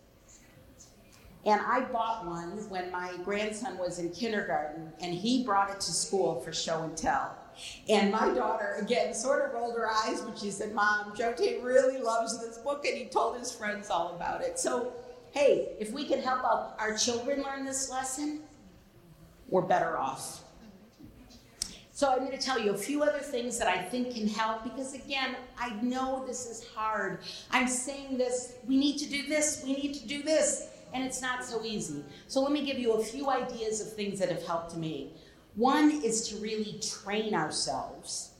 [1.46, 5.92] And I bought one when my grandson was in kindergarten, and he brought it to
[5.92, 7.36] school for show and tell.
[7.88, 11.62] And my daughter, again, sort of rolled her eyes but she said, Mom, Joe Tate
[11.62, 14.58] really loves this book, and he told his friends all about it.
[14.58, 14.92] So,
[15.32, 16.42] hey, if we can help
[16.78, 18.40] our children learn this lesson,
[19.54, 20.42] we're better off.
[21.92, 24.64] So, I'm going to tell you a few other things that I think can help
[24.64, 27.20] because, again, I know this is hard.
[27.52, 31.22] I'm saying this, we need to do this, we need to do this, and it's
[31.22, 32.02] not so easy.
[32.26, 35.12] So, let me give you a few ideas of things that have helped me.
[35.54, 38.32] One is to really train ourselves,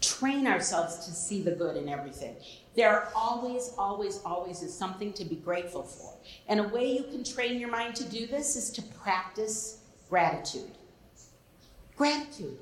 [0.00, 2.36] train ourselves to see the good in everything.
[2.76, 6.14] There are always, always, always is something to be grateful for.
[6.48, 9.79] And a way you can train your mind to do this is to practice
[10.10, 10.72] gratitude.
[11.96, 12.58] Gratitude.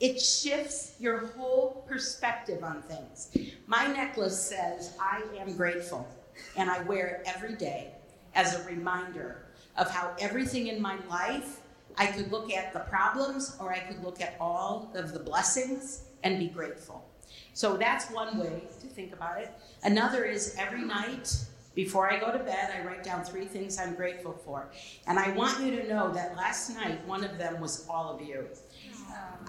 [0.00, 3.36] It shifts your whole perspective on things.
[3.66, 6.08] My necklace says, I am grateful,
[6.56, 7.92] and I wear it every day
[8.34, 11.60] as a reminder of how everything in my life
[11.98, 16.02] I could look at the problems or I could look at all of the blessings
[16.22, 17.08] and be grateful.
[17.54, 19.50] So that's one way to think about it.
[19.82, 21.34] Another is every night
[21.76, 24.70] before I go to bed, I write down three things I'm grateful for.
[25.06, 28.26] And I want you to know that last night, one of them was all of
[28.26, 28.46] you.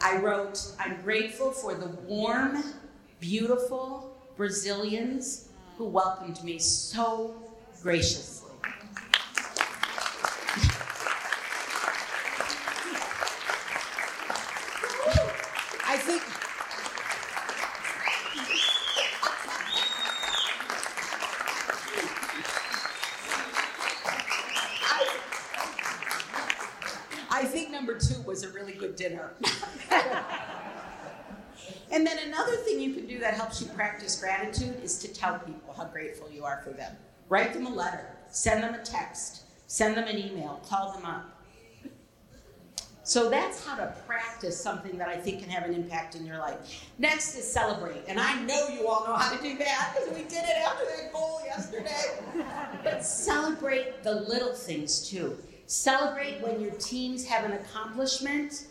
[0.01, 2.63] I wrote, I'm grateful for the warm,
[3.21, 5.47] beautiful Brazilians
[5.77, 7.33] who welcomed me so
[7.81, 8.37] graciously.
[28.97, 29.31] dinner.
[31.91, 35.37] and then another thing you can do that helps you practice gratitude is to tell
[35.37, 36.95] people how grateful you are for them.
[37.29, 41.29] Write them a letter, send them a text, send them an email, call them up.
[43.03, 46.39] So that's how to practice something that I think can have an impact in your
[46.39, 46.89] life.
[46.97, 48.01] Next is celebrate.
[48.07, 50.83] And I know you all know how to do that because we did it after
[50.83, 52.19] that goal yesterday.
[52.83, 55.37] But celebrate the little things too.
[55.67, 58.65] Celebrate when your teams have an accomplishment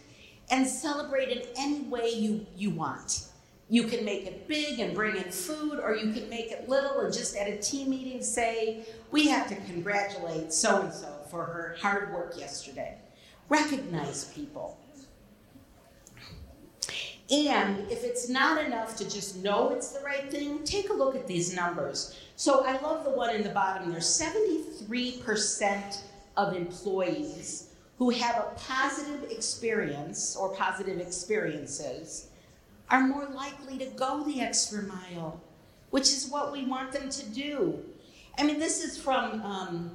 [0.51, 3.29] and celebrate in any way you, you want.
[3.69, 7.01] You can make it big and bring in food, or you can make it little
[7.01, 11.45] and just at a team meeting say, We have to congratulate so and so for
[11.45, 12.99] her hard work yesterday.
[13.49, 14.79] Recognize people.
[17.29, 21.17] And if it's not enough to just know it's the right thing, take a look
[21.17, 22.17] at these numbers.
[22.37, 26.03] So I love the one in the bottom there 73%
[26.37, 32.29] of employees who have a positive experience or positive experiences
[32.91, 35.41] are more likely to go the extra mile,
[35.91, 37.83] which is what we want them to do.
[38.39, 39.91] I mean, this is from um,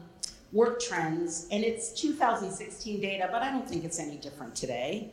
[0.52, 5.12] Work Trends, and it's 2016 data, but I don't think it's any different today.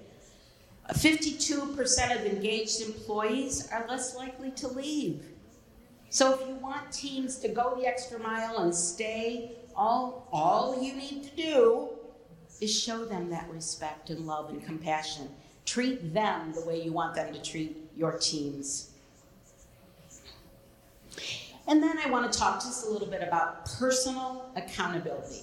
[0.95, 5.23] 52% of engaged employees are less likely to leave.
[6.09, 10.95] So if you want teams to go the extra mile and stay, all, all you
[10.95, 11.89] need to do
[12.61, 15.29] is show them that respect and love and compassion.
[15.69, 18.89] Treat them the way you want them to treat your teams.
[21.67, 25.43] And then I want to talk just a little bit about personal accountability.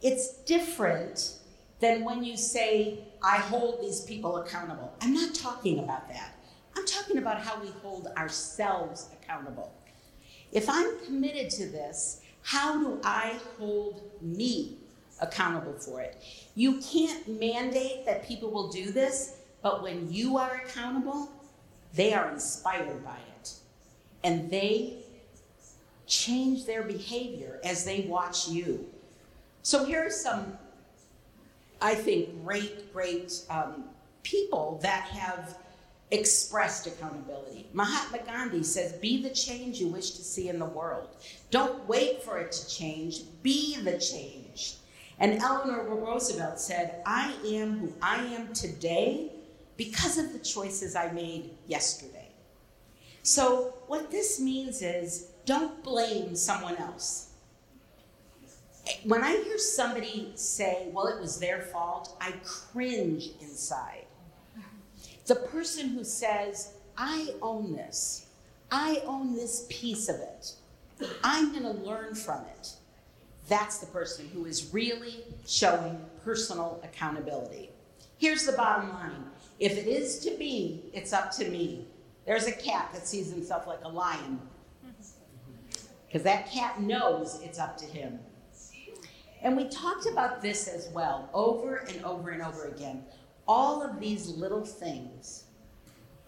[0.00, 1.34] It's different
[1.80, 4.94] than when you say, I hold these people accountable.
[5.02, 6.34] I'm not talking about that.
[6.74, 9.70] I'm talking about how we hold ourselves accountable.
[10.50, 14.78] If I'm committed to this, how do I hold me
[15.20, 16.22] accountable for it?
[16.54, 21.30] You can't mandate that people will do this, but when you are accountable,
[21.94, 23.52] they are inspired by it.
[24.24, 24.98] And they
[26.06, 28.88] change their behavior as they watch you.
[29.62, 30.56] So here are some,
[31.80, 33.84] I think, great, great um,
[34.22, 35.58] people that have
[36.10, 37.66] expressed accountability.
[37.72, 41.08] Mahatma Gandhi says, Be the change you wish to see in the world.
[41.50, 44.76] Don't wait for it to change, be the change.
[45.20, 49.32] And Eleanor Roosevelt said, I am who I am today
[49.78, 52.28] because of the choices I made yesterday.
[53.22, 57.30] So, what this means is don't blame someone else.
[59.04, 64.06] When I hear somebody say, well, it was their fault, I cringe inside.
[65.26, 68.26] The person who says, I own this,
[68.70, 70.52] I own this piece of it,
[71.22, 72.72] I'm going to learn from it.
[73.48, 77.70] That's the person who is really showing personal accountability.
[78.18, 79.24] Here's the bottom line
[79.58, 81.86] if it is to be, it's up to me.
[82.26, 84.40] There's a cat that sees himself like a lion
[86.06, 88.18] because that cat knows it's up to him.
[89.42, 93.04] And we talked about this as well over and over and over again.
[93.46, 95.44] All of these little things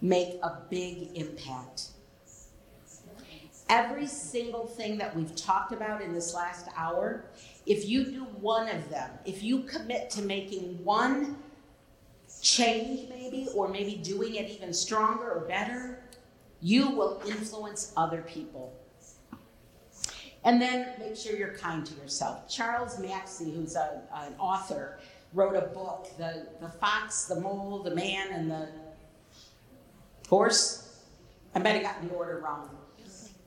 [0.00, 1.88] make a big impact.
[3.68, 7.24] Every single thing that we've talked about in this last hour,
[7.66, 11.36] if you do one of them, if you commit to making one
[12.40, 16.02] change, maybe, or maybe doing it even stronger or better,
[16.60, 18.74] you will influence other people.
[20.44, 22.48] And then make sure you're kind to yourself.
[22.48, 24.98] Charles Mackesy, who's a, an author,
[25.34, 28.68] wrote a book, the, the Fox, the Mole, the Man, and the
[30.28, 31.02] Horse.
[31.54, 32.70] I might have gotten the order wrong.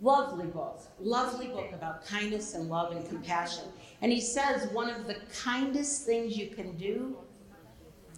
[0.02, 3.64] Lovely book, lovely book about kindness and love and compassion.
[4.02, 7.16] And he says one of the kindest things you can do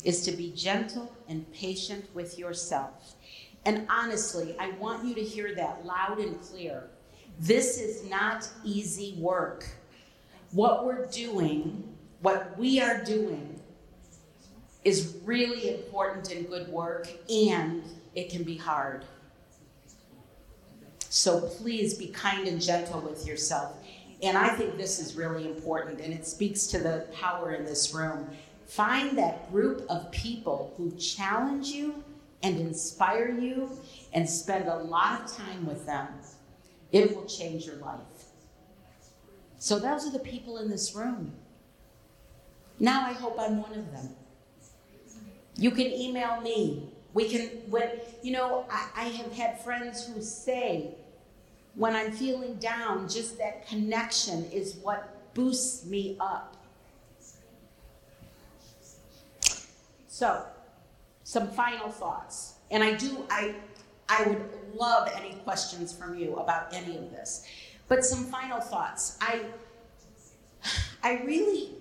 [0.05, 3.15] is to be gentle and patient with yourself.
[3.65, 6.83] And honestly, I want you to hear that loud and clear.
[7.39, 9.67] This is not easy work.
[10.51, 11.83] What we're doing,
[12.21, 13.59] what we are doing,
[14.83, 17.83] is really important and good work, and
[18.13, 19.03] it can be hard.
[21.09, 23.77] So please be kind and gentle with yourself.
[24.21, 27.93] And I think this is really important, and it speaks to the power in this
[27.93, 28.29] room.
[28.67, 32.03] Find that group of people who challenge you
[32.43, 33.69] and inspire you
[34.13, 36.07] and spend a lot of time with them
[36.95, 37.99] it will change your life.
[39.57, 41.33] So, those are the people in this room.
[42.79, 44.15] Now, I hope I'm one of them.
[45.57, 46.89] You can email me.
[47.13, 47.89] We can, when,
[48.21, 50.95] you know, I, I have had friends who say,
[51.73, 56.54] when I'm feeling down, just that connection is what boosts me up.
[60.15, 60.45] So,
[61.25, 62.53] some final thoughts.
[62.71, 63.53] And I do, I,
[64.07, 67.45] I would love any questions from you about any of this.
[67.89, 69.17] But some final thoughts.
[69.19, 69.41] I
[71.03, 71.71] I really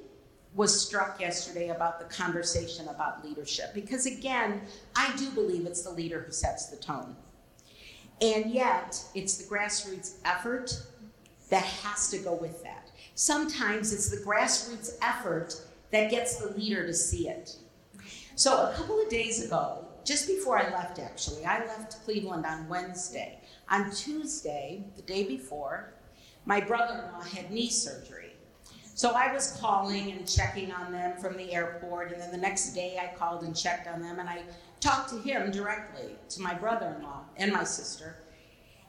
[0.52, 4.62] was struck yesterday about the conversation about leadership because again,
[4.96, 7.14] I do believe it's the leader who sets the tone.
[8.20, 10.76] And yet, it's the grassroots effort
[11.50, 12.90] that has to go with that.
[13.14, 15.54] Sometimes it's the grassroots effort
[15.92, 17.58] that gets the leader to see it.
[18.36, 21.44] So, a couple of days ago, just before I left, actually.
[21.44, 23.38] I left Cleveland on Wednesday.
[23.70, 25.94] On Tuesday, the day before,
[26.44, 28.32] my brother in law had knee surgery.
[28.94, 32.74] So I was calling and checking on them from the airport, and then the next
[32.74, 34.42] day I called and checked on them, and I
[34.80, 38.16] talked to him directly, to my brother in law and my sister.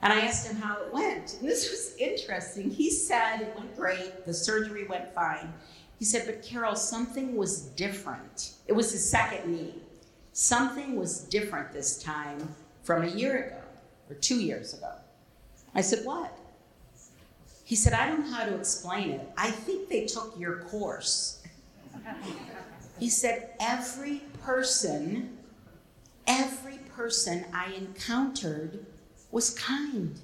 [0.02, 1.38] And I asked him how it went.
[1.40, 2.70] And this was interesting.
[2.70, 5.54] He said it went great, the surgery went fine.
[6.00, 8.54] He said, but Carol, something was different.
[8.68, 9.76] It was his second knee.
[10.34, 13.62] Something was different this time from a year ago
[14.10, 14.92] or two years ago.
[15.74, 16.38] I said, What?
[17.64, 19.28] He said, I don't know how to explain it.
[19.38, 21.42] I think they took your course.
[23.00, 25.38] he said, Every person,
[26.28, 28.86] every person I encountered
[29.32, 30.20] was kind.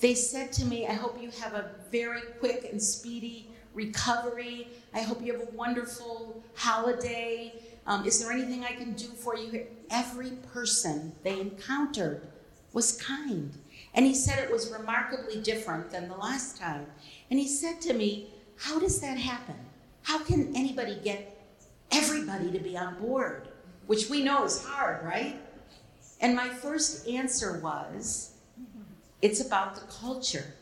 [0.00, 3.45] They said to me, I hope you have a very quick and speedy
[3.76, 4.68] recovery.
[4.94, 7.52] I hope you have a wonderful holiday.
[7.86, 9.66] Um, is there anything I can do for you?
[9.90, 12.26] Every person they encountered
[12.72, 13.52] was kind.
[13.94, 16.86] And he said it was remarkably different than the last time.
[17.30, 19.56] And he said to me, How does that happen?
[20.02, 21.38] How can anybody get
[21.92, 23.48] everybody to be on board?
[23.86, 25.40] Which we know is hard, right?
[26.20, 28.32] And my first answer was,
[29.22, 30.54] It's about the culture.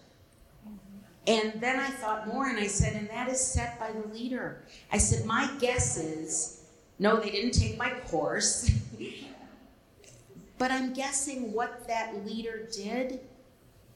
[1.26, 4.64] And then I thought more and I said, And that is set by the leader.
[4.92, 6.64] I said, My guess is
[6.98, 8.70] no, they didn't take my course.
[10.58, 13.20] but I'm guessing what that leader did,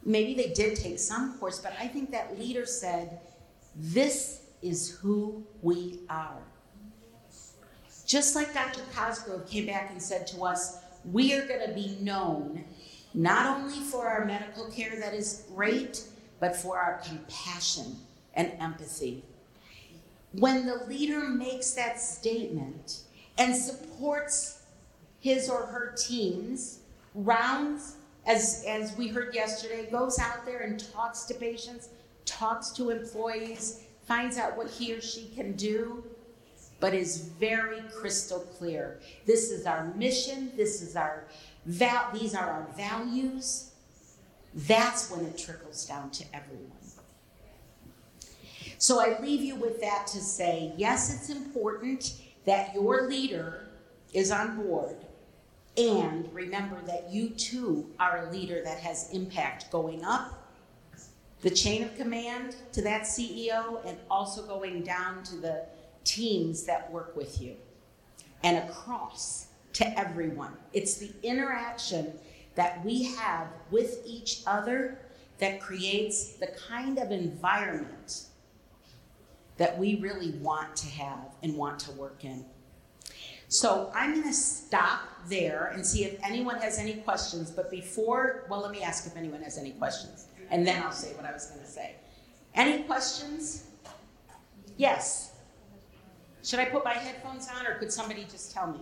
[0.05, 3.21] maybe they did take some course, but I think that leader said,
[3.77, 6.43] This is who we are.
[8.07, 8.81] Just like Dr.
[8.95, 12.65] Cosgrove came back and said to us, we are going to be known
[13.15, 16.05] not only for our medical care that is great,
[16.41, 17.97] but for our compassion
[18.35, 19.25] and empathy
[20.33, 23.01] when the leader makes that statement
[23.39, 24.63] and supports
[25.21, 26.81] his or her teams,
[27.15, 31.89] rounds, as, as we heard yesterday, goes out there and talks to patients,
[32.25, 36.05] talks to employees, finds out what he or she can do,
[36.79, 39.01] but is very crystal clear.
[39.27, 41.25] This is our mission, this is our
[41.67, 43.68] val- these are our values.
[44.55, 46.73] That's when it trickles down to everyone.
[48.79, 53.67] So I leave you with that to say yes, it's important that your leader
[54.13, 54.97] is on board.
[55.77, 60.39] And remember that you too are a leader that has impact going up
[61.43, 65.65] the chain of command to that CEO and also going down to the
[66.05, 67.55] teams that work with you
[68.43, 70.53] and across to everyone.
[70.73, 72.13] It's the interaction
[72.59, 74.99] that we have with each other
[75.39, 78.25] that creates the kind of environment
[79.59, 82.45] that we really want to have and want to work in.
[83.47, 87.49] So I'm going to stop there and see if anyone has any questions.
[87.49, 91.15] But before, well, let me ask if anyone has any questions, and then I'll say
[91.15, 91.95] what I was going to say.
[92.57, 93.69] Any questions?
[94.77, 95.37] Yes.
[96.43, 98.81] Should I put my headphones on, or could somebody just tell me?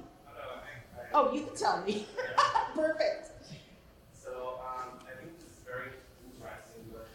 [1.13, 2.07] Oh, you can tell me.
[2.75, 3.33] Perfect.
[4.27, 5.95] So um, I think this is very
[6.27, 7.07] interesting, but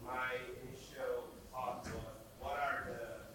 [0.00, 0.32] my
[0.64, 3.28] initial thought was, what are the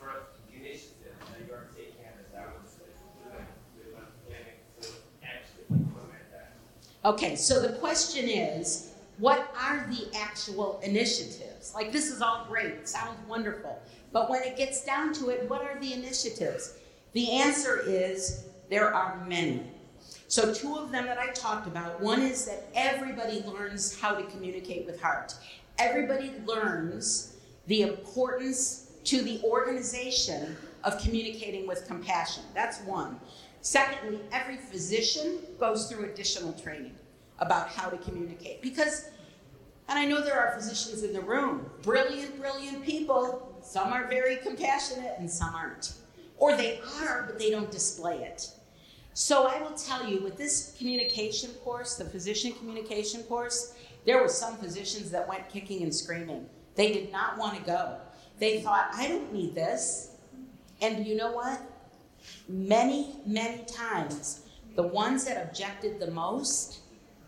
[0.00, 4.88] sort of initiatives that you are taking at the Cleveland Cleveland Clinic to
[5.20, 6.56] actually implement that?
[7.06, 11.72] Okay, so the question is, what are the actual initiatives?
[11.72, 13.80] Like, this is all great, sounds wonderful,
[14.12, 16.74] but when it gets down to it, what are the initiatives?
[17.12, 19.62] The answer is there are many.
[20.26, 24.24] So, two of them that I talked about one is that everybody learns how to
[24.24, 25.32] communicate with heart,
[25.78, 27.36] everybody learns
[27.68, 32.42] the importance to the organization of communicating with compassion.
[32.52, 33.20] That's one.
[33.66, 36.94] Secondly, every physician goes through additional training
[37.40, 39.08] about how to communicate because
[39.88, 43.58] and I know there are physicians in the room, brilliant, brilliant people.
[43.62, 45.94] Some are very compassionate and some aren't.
[46.36, 48.48] Or they are, but they don't display it.
[49.14, 54.28] So I will tell you, with this communication course, the physician communication course, there were
[54.28, 56.48] some physicians that went kicking and screaming.
[56.76, 57.96] They did not want to go.
[58.38, 60.12] They thought, I don't need this.
[60.80, 61.60] And you know what?
[62.48, 66.80] Many, many times, the ones that objected the most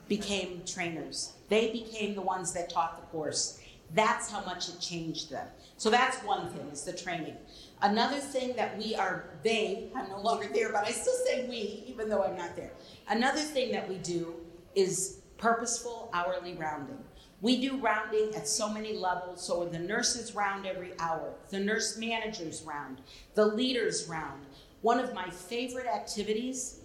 [0.09, 1.33] became trainers.
[1.49, 3.61] They became the ones that taught the course.
[3.95, 5.49] That's how much it changed them.
[5.77, 7.37] So that's one thing, is the training.
[7.81, 11.85] Another thing that we are, they, I'm no longer there, but I still say we,
[11.87, 12.73] even though I'm not there.
[13.09, 14.35] Another thing that we do
[14.75, 16.99] is purposeful hourly rounding.
[17.41, 19.47] We do rounding at so many levels.
[19.47, 23.01] So the nurses round every hour, the nurse managers round,
[23.35, 24.45] the leaders round.
[24.83, 26.81] One of my favorite activities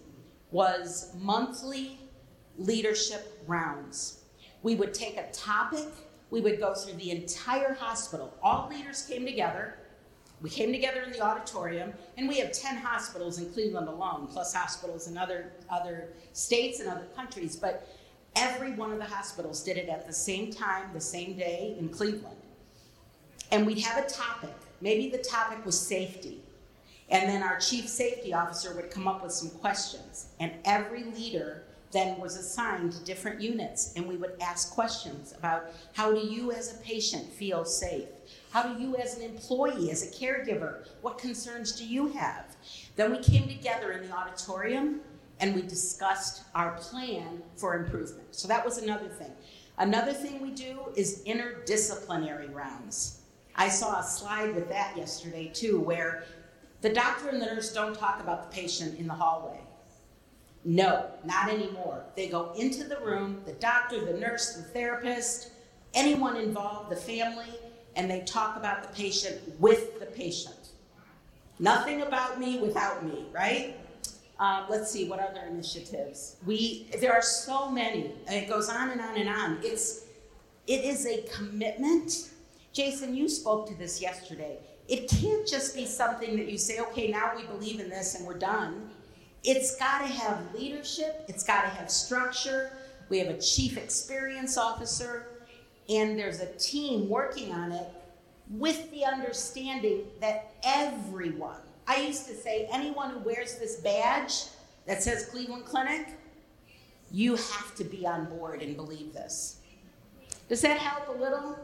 [0.52, 2.00] was monthly
[2.58, 4.22] leadership rounds.
[4.64, 5.88] We would take a topic,
[6.32, 8.34] we would go through the entire hospital.
[8.42, 9.76] All leaders came together.
[10.42, 14.54] We came together in the auditorium, and we have 10 hospitals in Cleveland alone, plus
[14.54, 17.56] hospitals in other, other states and other countries.
[17.56, 17.88] But
[18.36, 21.88] every one of the hospitals did it at the same time, the same day in
[21.88, 22.36] Cleveland.
[23.52, 24.54] And we'd have a topic.
[24.82, 26.43] Maybe the topic was safety.
[27.14, 30.30] And then our chief safety officer would come up with some questions.
[30.40, 35.66] And every leader then was assigned to different units and we would ask questions about
[35.94, 38.08] how do you as a patient feel safe?
[38.50, 42.56] How do you as an employee, as a caregiver, what concerns do you have?
[42.96, 45.02] Then we came together in the auditorium
[45.40, 48.30] and we discussed our plan for improvement.
[48.32, 49.32] So that was another thing.
[49.78, 53.20] Another thing we do is interdisciplinary rounds.
[53.56, 56.24] I saw a slide with that yesterday too, where
[56.84, 59.58] the doctor and the nurse don't talk about the patient in the hallway.
[60.66, 62.04] No, not anymore.
[62.18, 65.52] They go into the room, the doctor, the nurse, the therapist,
[65.94, 67.48] anyone involved, the family,
[67.96, 70.72] and they talk about the patient with the patient.
[71.58, 73.78] Nothing about me without me, right?
[74.40, 76.36] Um, let's see what other initiatives.
[76.46, 79.60] We there are so many, it goes on and on and on.
[79.64, 80.06] It's
[80.68, 82.30] it is a commitment.
[82.74, 84.58] Jason, you spoke to this yesterday.
[84.94, 88.28] It can't just be something that you say, okay, now we believe in this and
[88.28, 88.92] we're done.
[89.44, 92.72] It's got to have leadership, it's got to have structure.
[93.10, 95.26] We have a chief experience officer,
[95.90, 97.88] and there's a team working on it
[98.52, 104.44] with the understanding that everyone, I used to say, anyone who wears this badge
[104.86, 106.06] that says Cleveland Clinic,
[107.12, 109.58] you have to be on board and believe this.
[110.50, 111.58] Does that help a little?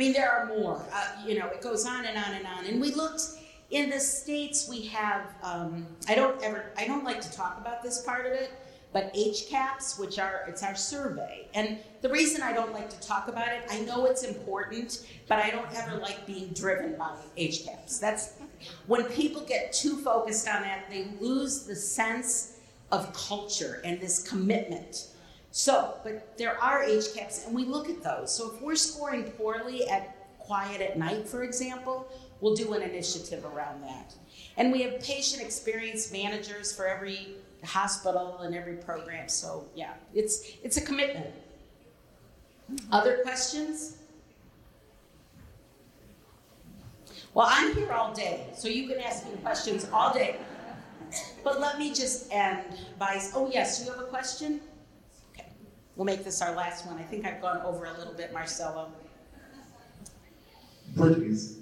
[0.00, 0.82] Mean, there are more.
[0.94, 2.64] Uh, you know, it goes on and on and on.
[2.64, 3.20] And we looked
[3.70, 7.84] in the states we have um, i don't ever i don't like to talk about
[7.84, 8.50] this part of it
[8.92, 13.28] but HCAHPS which are it's our survey and the reason i don't like to talk
[13.28, 18.00] about it i know it's important but i don't ever like being driven by HCAHPS
[18.00, 18.32] that's
[18.88, 22.56] when people get too focused on that they lose the sense
[22.90, 25.09] of culture and this commitment
[25.50, 29.88] so but there are HCAHPS and we look at those so if we're scoring poorly
[29.88, 32.08] at quiet at night for example
[32.40, 34.14] we'll do an initiative around that.
[34.56, 37.34] And we have patient experience managers for every
[37.64, 39.28] hospital and every program.
[39.28, 41.26] So yeah, it's it's a commitment.
[42.92, 43.96] Other questions?
[47.34, 50.36] Well, I'm here all day, so you can ask me questions all day.
[51.44, 52.64] But let me just end
[52.98, 54.60] by oh yes, you have a question?
[56.00, 56.96] We'll make this our last one.
[56.98, 58.88] I think I've gone over a little bit, Marcelo.
[60.96, 61.58] Portuguese.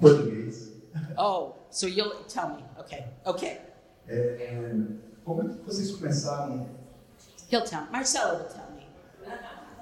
[0.00, 0.70] Português.
[1.18, 2.64] Oh, so you'll tell me.
[2.80, 3.60] Okay, okay.
[4.08, 4.86] É,
[5.22, 6.66] como é que vocês começaram?
[7.50, 8.86] He'll tell Marcelo will tell me.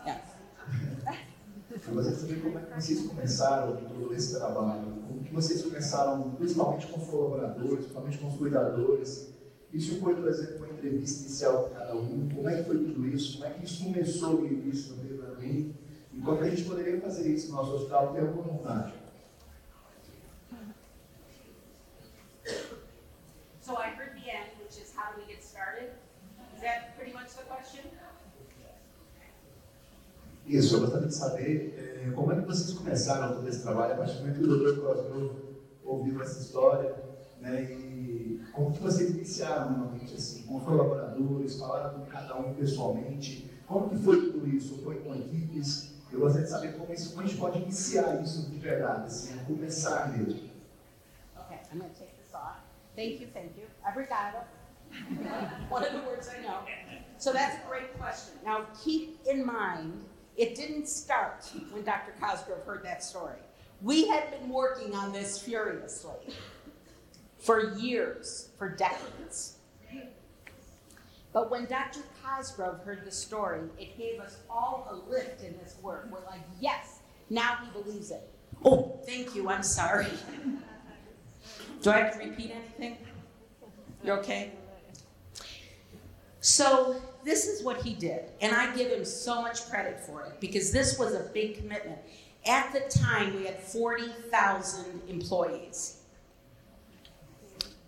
[0.04, 0.20] Yeah.
[1.70, 5.04] Eu gostaria de saber como é que vocês começaram todo esse trabalho.
[5.06, 9.28] Como que vocês começaram, principalmente com colaboradores, principalmente com os cuidadores.
[9.72, 12.28] Isso foi, por exemplo, entrevista inicial com cada um.
[12.35, 13.39] Como é que foi tudo isso?
[13.39, 15.74] Como é que isso começou no início, no meio para mim?
[16.12, 18.95] E como a gente poderia fazer isso no nosso hospital, ter alguma vontade?
[23.61, 25.91] So I heard the end, which is how do we get started?
[26.57, 27.85] Is that pretty much the question?
[30.47, 33.97] Isso, eu gostaria de saber é, como é que vocês começaram todo esse trabalho, a
[33.99, 34.81] partir do momento que o Dr.
[34.81, 35.31] Cosgrove
[35.85, 36.93] ouviu essa história,
[37.41, 42.55] né, e como que vocês iniciaram realmente, assim, com os colaboradores, falaram com cada um
[42.55, 44.82] pessoalmente, como que foi tudo isso?
[44.82, 45.95] Foi com equipes?
[46.12, 49.38] Eu gostaria de saber como, isso, como a gente pode iniciar isso de verdade, assim,
[49.45, 50.51] começar mesmo.
[51.38, 52.59] Okay, I'm going to take this off.
[52.97, 53.66] Thank you, thank you.
[53.88, 54.45] Obrigado.
[55.70, 56.64] One of the words I know.
[57.18, 58.34] So that's a great question.
[58.45, 60.05] Now, keep in mind,
[60.36, 62.12] it didn't start when Dr.
[62.20, 63.38] Cosgrove heard that story.
[63.82, 66.34] We had been working on this furiously
[67.41, 69.57] for years, for decades.
[71.32, 72.01] But when Dr.
[72.22, 76.09] Cosgrove heard the story, it gave us all a lift in this work.
[76.11, 76.99] We're like, yes,
[77.30, 78.28] now he believes it.
[78.64, 80.09] Oh, thank you, I'm sorry.
[81.82, 82.99] Do I have to repeat anything?
[84.03, 84.53] You're okay?
[86.41, 90.41] So, this is what he did, and I give him so much credit for it
[90.41, 91.99] because this was a big commitment.
[92.47, 95.99] At the time, we had 40,000 employees.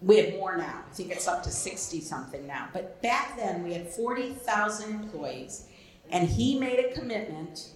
[0.03, 0.83] We have more now.
[0.91, 2.69] I think it's up to 60 something now.
[2.73, 5.67] But back then, we had 40,000 employees,
[6.11, 7.71] and he made a commitment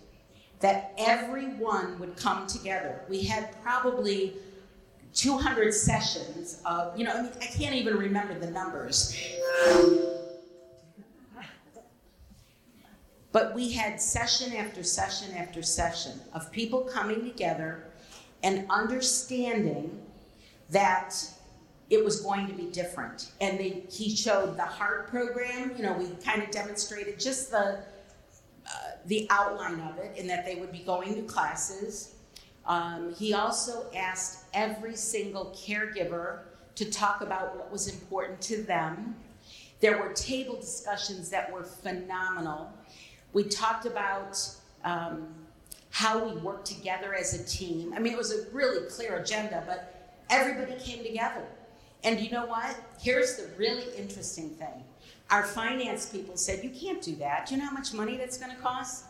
[0.61, 3.03] that everyone would come together.
[3.09, 4.35] We had probably
[5.15, 9.17] 200 sessions of, you know, I, mean, I can't even remember the numbers.
[13.33, 17.85] But we had session after session after session of people coming together
[18.43, 20.01] and understanding
[20.71, 21.15] that
[21.89, 23.31] it was going to be different.
[23.41, 25.73] And they, he showed the heart program.
[25.77, 27.81] You know, we kind of demonstrated just the
[28.67, 32.17] uh, the outline of it, in that they would be going to classes.
[32.67, 36.41] Um, he also asked every single caregiver
[36.75, 39.15] to talk about what was important to them.
[39.81, 42.73] There were table discussions that were phenomenal.
[43.33, 44.37] We talked about
[44.83, 45.29] um,
[45.91, 47.93] how we work together as a team.
[47.95, 51.47] I mean, it was a really clear agenda, but everybody came together.
[52.07, 52.77] And you know what?
[53.01, 54.85] Here's the really interesting thing.
[55.29, 57.47] Our finance people said, You can't do that.
[57.47, 59.05] Do you know how much money that's going to cost?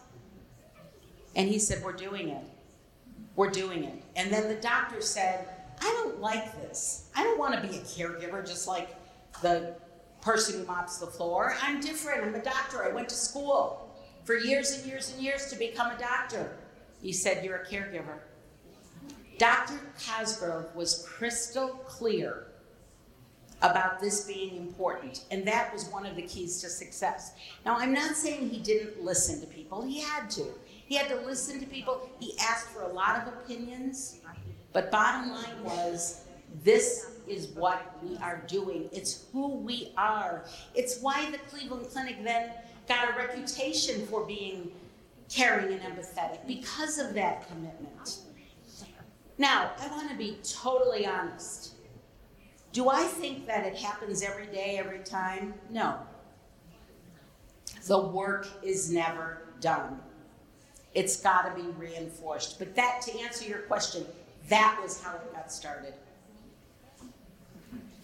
[1.37, 2.43] And he said, We're doing it.
[3.37, 4.03] We're doing it.
[4.17, 5.47] And then the doctor said,
[5.79, 7.11] I don't like this.
[7.15, 8.97] I don't want to be a caregiver just like
[9.43, 9.75] the
[10.23, 11.55] person who mops the floor.
[11.63, 12.25] I'm different.
[12.25, 12.83] I'm a doctor.
[12.83, 13.95] I went to school
[14.25, 16.57] for years and years and years to become a doctor.
[17.03, 18.21] He said, You're a caregiver.
[19.37, 19.79] Dr.
[20.03, 22.47] Cosgrove was crystal clear
[23.63, 27.33] about this being important, and that was one of the keys to success.
[27.65, 30.45] Now, I'm not saying he didn't listen to people, he had to.
[30.87, 34.21] He had to listen to people, he asked for a lot of opinions,
[34.73, 36.27] but bottom line was
[36.63, 38.89] this is what we are doing.
[38.93, 40.45] It's who we are.
[40.75, 42.51] It's why the Cleveland Clinic then
[42.89, 44.71] got a reputation for being
[45.29, 48.19] caring and empathetic because of that commitment.
[49.39, 51.76] Now, I want to be totally honest.
[52.73, 55.55] Do I think that it happens every day, every time?
[55.71, 55.99] No.
[57.87, 60.01] The work is never done.
[60.95, 62.59] It's got to be reinforced.
[62.59, 64.05] But that, to answer your question,
[64.49, 65.95] that was how it got started.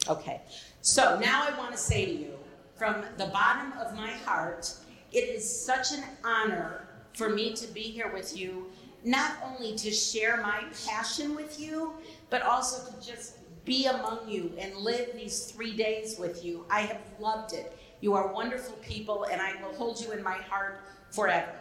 [0.08, 0.40] Okay.
[0.80, 2.32] So now I want to say to you,
[2.76, 4.72] from the bottom of my heart,
[5.12, 8.66] it is such an honor for me to be here with you,
[9.04, 11.92] not only to share my passion with you,
[12.30, 16.64] but also to just be among you and live these three days with you.
[16.70, 17.76] I have loved it.
[18.00, 21.52] You are wonderful people, and I will hold you in my heart forever.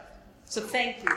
[0.46, 1.10] So thank you.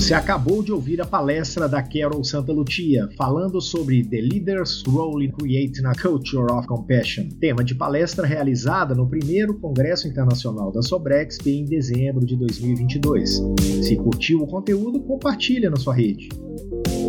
[0.00, 5.26] Você acabou de ouvir a palestra da Carol Santa Lucia, falando sobre The Leader's Role
[5.26, 10.80] in Creating a Culture of Compassion, tema de palestra realizada no primeiro Congresso Internacional da
[10.80, 13.42] Sobrexp em dezembro de 2022.
[13.84, 16.30] Se curtiu o conteúdo, compartilha na sua rede.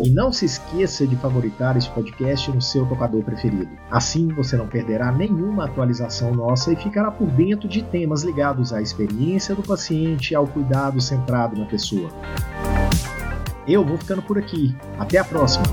[0.04, 3.70] E não se esqueça de favoritar este podcast no seu tocador preferido.
[3.90, 8.82] Assim você não perderá nenhuma atualização nossa e ficará por dentro de temas ligados à
[8.82, 12.10] experiência do paciente e ao cuidado centrado na pessoa.
[13.66, 14.74] Eu vou ficando por aqui.
[14.98, 15.64] Até a próxima!